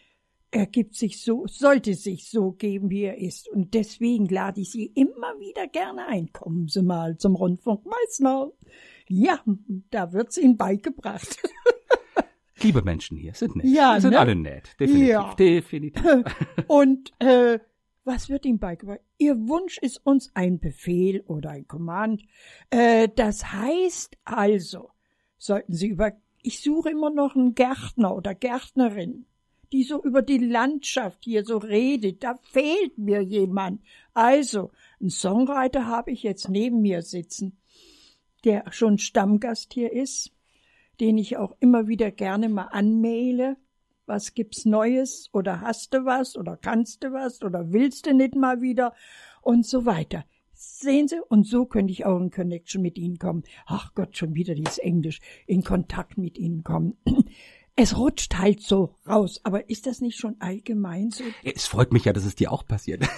[0.56, 3.46] Er gibt sich so, sollte sich so geben, wie er ist.
[3.46, 6.32] Und deswegen lade ich Sie immer wieder gerne ein.
[6.32, 8.52] Kommen Sie mal zum Rundfunk Meißner.
[9.06, 9.38] Ja,
[9.90, 11.42] da wird's Ihnen beigebracht.
[12.62, 13.66] Liebe Menschen hier, sind nett.
[13.66, 14.18] Ja, sind ne?
[14.18, 14.80] alle nett.
[14.80, 15.08] Definitiv.
[15.08, 15.34] Ja.
[15.34, 16.24] Definitiv.
[16.68, 17.58] Und äh,
[18.04, 19.00] was wird ihm beigebracht?
[19.18, 22.22] Ihr Wunsch ist uns ein Befehl oder ein Command.
[22.70, 24.88] Äh, das heißt also,
[25.36, 29.26] sollten Sie über, ich suche immer noch einen Gärtner oder Gärtnerin,
[29.72, 32.22] die so über die Landschaft hier so redet.
[32.24, 33.80] Da fehlt mir jemand.
[34.14, 37.58] Also, einen Songwriter habe ich jetzt neben mir sitzen,
[38.44, 40.32] der schon Stammgast hier ist,
[41.00, 43.56] den ich auch immer wieder gerne mal anmaile
[44.06, 48.34] was gibt's Neues oder hast du was oder kannst du was oder willst du nicht
[48.34, 48.94] mal wieder
[49.42, 50.24] und so weiter.
[50.52, 53.42] Sehen Sie, und so könnte ich auch in Connection mit Ihnen kommen.
[53.66, 56.96] Ach Gott, schon wieder dieses Englisch, in Kontakt mit Ihnen kommen.
[57.78, 61.22] Es rutscht halt so raus, aber ist das nicht schon allgemein so?
[61.44, 63.06] Es freut mich ja, dass es dir auch passiert.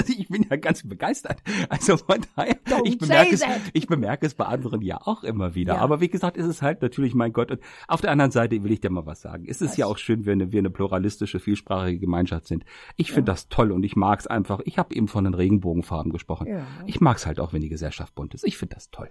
[0.00, 1.42] Also ich bin ja ganz begeistert.
[1.68, 3.42] Also von daher, Don't ich bemerke, es,
[3.72, 5.74] ich bemerke es bei anderen ja auch immer wieder.
[5.74, 5.80] Ja.
[5.80, 7.50] Aber wie gesagt, ist es halt natürlich, mein Gott.
[7.50, 9.44] Und auf der anderen Seite will ich dir mal was sagen.
[9.46, 9.76] Es ist Was?
[9.76, 12.64] ja auch schön, wenn wir eine pluralistische, vielsprachige Gemeinschaft sind.
[12.96, 14.60] Ich finde das toll und ich mag's einfach.
[14.64, 16.46] Ich habe eben von den Regenbogenfarben gesprochen.
[16.46, 16.66] Ja.
[16.86, 18.44] Ich mag's halt auch, wenn die Gesellschaft bunt ist.
[18.44, 19.10] Ich finde das toll.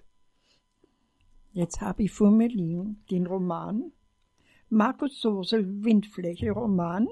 [1.51, 3.91] Jetzt habe ich vor mir liegen den Roman
[4.71, 7.07] Markus Sosel Windfläche Roman.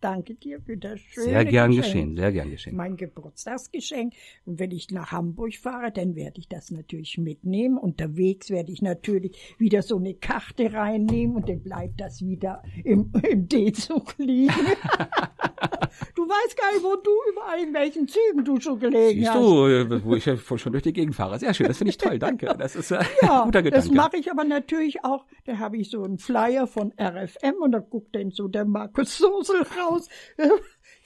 [0.00, 1.84] Danke dir für das schöne Sehr gern Geschenk.
[1.84, 2.76] geschehen, sehr gern geschehen.
[2.76, 4.14] mein Geburtstagsgeschenk.
[4.46, 7.76] Und wenn ich nach Hamburg fahre, dann werde ich das natürlich mitnehmen.
[7.76, 13.12] Unterwegs werde ich natürlich wieder so eine Karte reinnehmen und dann bleibt das wieder im,
[13.28, 14.54] im D-Zug liegen.
[16.14, 19.38] du weißt gar nicht, wo du überall in welchen Zügen du schon gelegen Siehst hast.
[19.42, 21.38] du, äh, wo ich ja schon durch die Gegend fahre.
[21.38, 22.54] Sehr schön, das finde ich toll, danke.
[22.58, 23.86] Das ist äh, Ja, ein guter Gedanke.
[23.86, 25.26] das mache ich aber natürlich auch.
[25.44, 29.18] Da habe ich so einen Flyer von RFM und da guckt dann so der Markus
[29.18, 29.89] Sosel raus.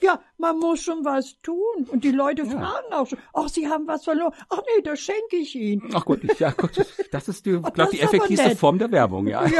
[0.01, 1.87] Ja, man muss schon was tun.
[1.89, 4.33] Und die Leute fragen auch schon, ach, Sie haben was verloren.
[4.49, 5.89] Ach nee, das schenke ich Ihnen.
[5.93, 8.57] Ach gut, ja gut, das ist, die, glaub, die effektivste nett.
[8.57, 9.45] Form der Werbung, ja.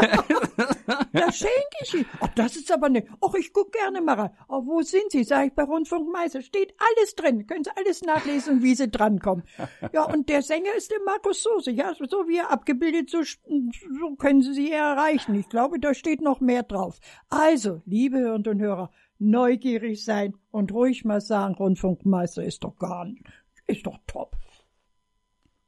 [1.14, 2.06] Das schenke ich Ihnen.
[2.20, 3.08] Ach, das ist aber nicht.
[3.22, 4.30] Ach, ich guck gerne mal rein.
[4.50, 5.24] Ach, wo sind Sie?
[5.24, 6.42] Sag ich bei Rundfunk Meister.
[6.42, 7.48] Steht alles drin.
[7.48, 9.46] Können Sie alles nachlesen, wie Sie drankommen.
[9.94, 11.72] Ja, und der Sänger ist der Markus Soße.
[11.72, 15.36] Ja, so wie er abgebildet, so, so können Sie sie erreichen.
[15.36, 17.00] Ich glaube, da steht noch mehr drauf.
[17.30, 18.92] Also, liebe Hörerinnen und Hörer,
[19.30, 23.24] neugierig sein und ruhig mal sagen, Rundfunkmeister ist doch gar nicht,
[23.68, 24.36] ist doch top.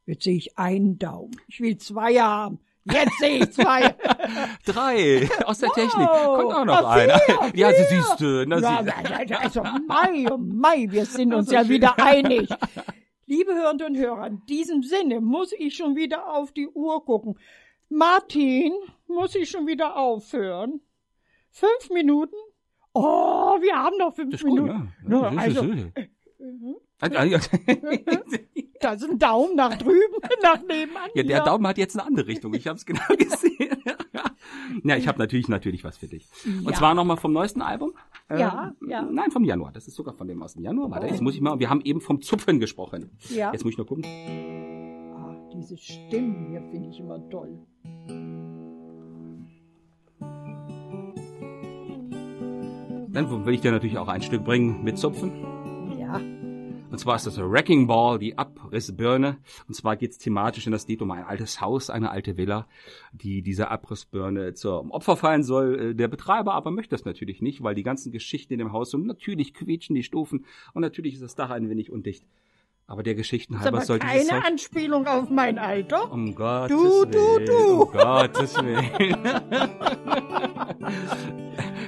[0.06, 1.36] Jetzt sehe ich einen Daumen.
[1.48, 2.60] Ich will zwei haben.
[2.86, 3.94] Jetzt sehe ich zwei.
[4.66, 5.76] Drei aus der Wow.
[5.76, 6.08] Technik.
[6.08, 7.20] Kommt auch noch einer.
[7.54, 8.46] Ja, sie siehst du.
[8.48, 8.84] Na, Ja,
[9.28, 11.70] sie, also Mai, oh Mai, wir sind uns ja schön.
[11.70, 12.48] wieder einig.
[13.26, 17.38] Liebe Hörerinnen und Hörer, in diesem Sinne muss ich schon wieder auf die Uhr gucken.
[17.90, 18.72] Martin,
[19.08, 20.80] muss ich schon wieder aufhören?
[21.50, 22.36] Fünf Minuten?
[22.98, 24.92] Oh, wir haben noch fünf das ist gut, Minuten.
[25.10, 25.32] ja.
[25.32, 25.72] Ja, ist- also,
[27.00, 27.40] Ah, ah, ja.
[28.82, 31.10] da ist ein Daumen nach drüben, nach nebenan.
[31.14, 31.44] Ja, der.
[31.44, 32.54] Daumen hat jetzt eine andere Richtung.
[32.56, 33.78] Ich habe es genau gesehen.
[34.84, 36.28] ja, ich habe natürlich natürlich was für dich.
[36.46, 36.74] Und Ja.
[36.74, 37.94] zwar nochmal vom neuesten Album.
[38.30, 39.02] Äh, Ja, ja.
[39.04, 39.72] Nein, vom Januar.
[39.72, 40.90] Das ist sogar von dem aus dem Januar.
[40.90, 41.60] Warte, jetzt muss ich mal.
[41.60, 43.12] Wir haben eben vom Zupfen gesprochen.
[43.30, 43.52] Ja.
[43.52, 44.04] Jetzt muss ich nur gucken.
[45.16, 47.60] Ah, diese Stimmen hier finde ich immer toll.
[53.18, 55.32] Dann will ich dir natürlich auch ein Stück bringen mit Zupfen.
[56.00, 56.18] Ja.
[56.92, 59.38] Und zwar ist das Wrecking Ball, die Abrissbirne.
[59.68, 62.68] Und zwar geht es thematisch in das Lied um ein altes Haus, eine alte Villa,
[63.14, 65.80] die dieser Abrissbirne zum Opfer fallen soll.
[65.80, 68.94] Äh, Der Betreiber aber möchte das natürlich nicht, weil die ganzen Geschichten in dem Haus
[68.94, 70.46] und natürlich quietschen die Stufen
[70.76, 72.24] und natürlich ist das Dach ein wenig undicht.
[72.86, 74.48] Aber der Geschichten halber aber soll dieses keine Haus...
[74.48, 76.12] Anspielung auf mein Alter.
[76.12, 77.82] Um Gottes Du, du, Willen, du.
[77.82, 79.18] um Gottes Willen.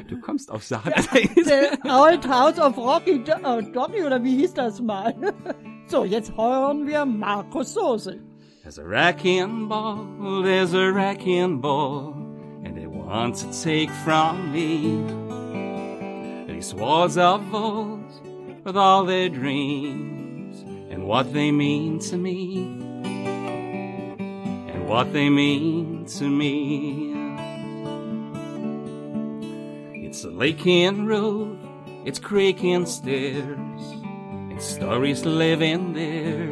[0.09, 0.91] du kommst auf Sachen.
[1.13, 5.13] The Old House of Rocky Do oh, Donny, oder wie hieß das mal?
[5.87, 8.21] So, jetzt hören wir Markus Sosel.
[8.61, 12.13] There's a wrecking ball, there's a wrecking ball,
[12.63, 15.03] and they want to take from me
[16.45, 18.05] these walls of old
[18.63, 22.59] with all their dreams and what they mean to me
[24.67, 27.18] and what they mean to me.
[30.09, 31.59] It's a lake in road
[32.03, 33.81] It's creaking stairs
[34.49, 36.49] and stories living there.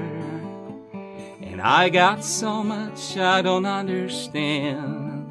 [1.42, 5.28] And I got so much I don't understand,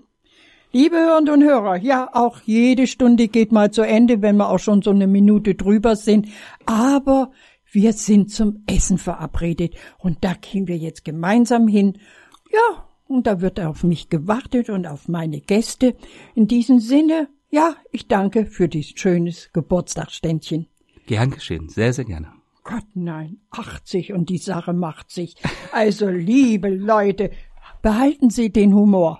[0.73, 4.59] Liebe Hörerinnen und Hörer, ja, auch jede Stunde geht mal zu Ende, wenn wir auch
[4.59, 6.27] schon so eine Minute drüber sind.
[6.65, 7.31] Aber
[7.75, 11.99] wir sind zum Essen verabredet und da gehen wir jetzt gemeinsam hin.
[12.51, 15.95] Ja, und da wird auf mich gewartet und auf meine Gäste.
[16.33, 20.67] In diesem Sinne, ja, ich danke für dieses schönes Geburtstagsständchen.
[21.05, 22.31] Gern geschehen, sehr, sehr gerne.
[22.63, 25.35] Gott, nein, 80 und die Sache macht sich.
[25.71, 27.29] Also, liebe Leute,
[27.83, 29.19] behalten Sie den Humor.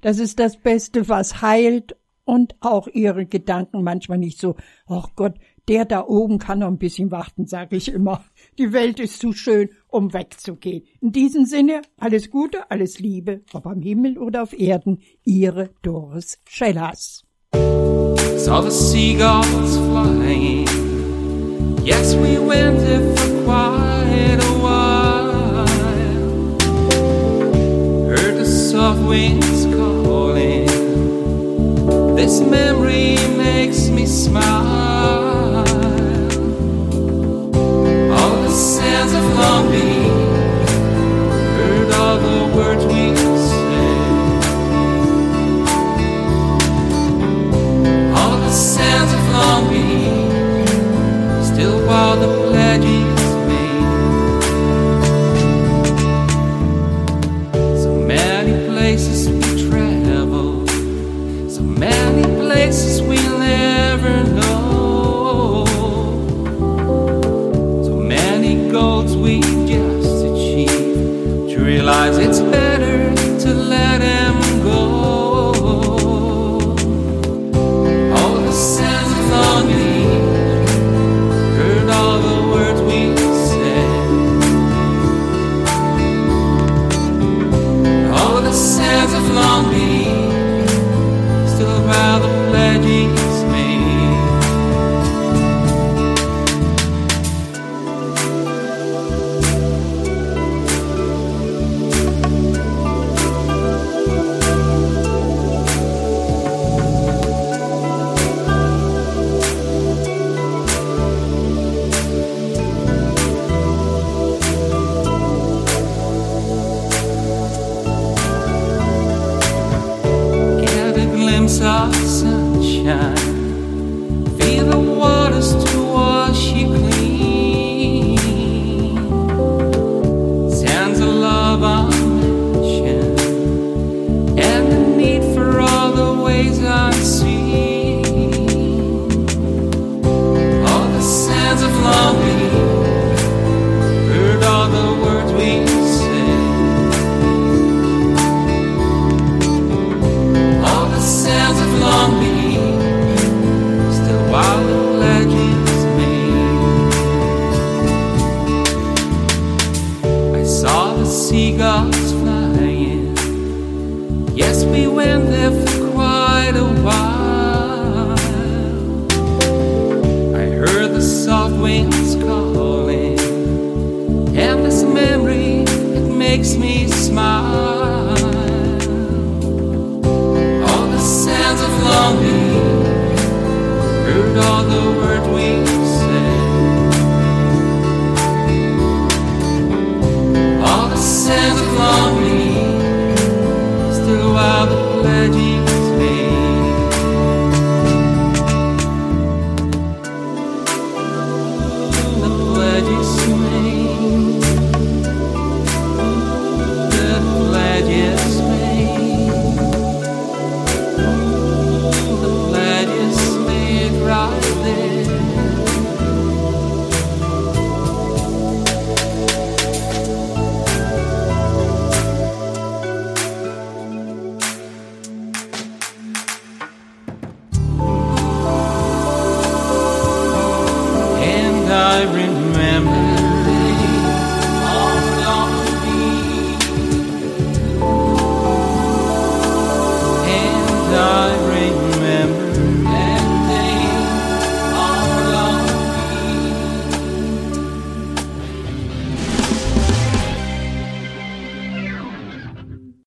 [0.00, 4.56] Das ist das Beste, was heilt und auch Ihre Gedanken manchmal nicht so,
[4.86, 5.34] ach Gott,
[5.68, 8.24] der da oben kann noch ein bisschen warten, sage ich immer.
[8.58, 10.84] Die Welt ist zu schön, um wegzugehen.
[11.00, 16.38] In diesem Sinne, alles Gute, alles Liebe, ob am Himmel oder auf Erden, Ihre Doris
[16.46, 17.24] Schellers.
[18.36, 20.66] Saw the seagulls flying.
[21.82, 25.66] Yes, we went there for quite a while.
[28.08, 30.66] Heard the soft winds calling.
[32.16, 34.83] This memory makes me smile.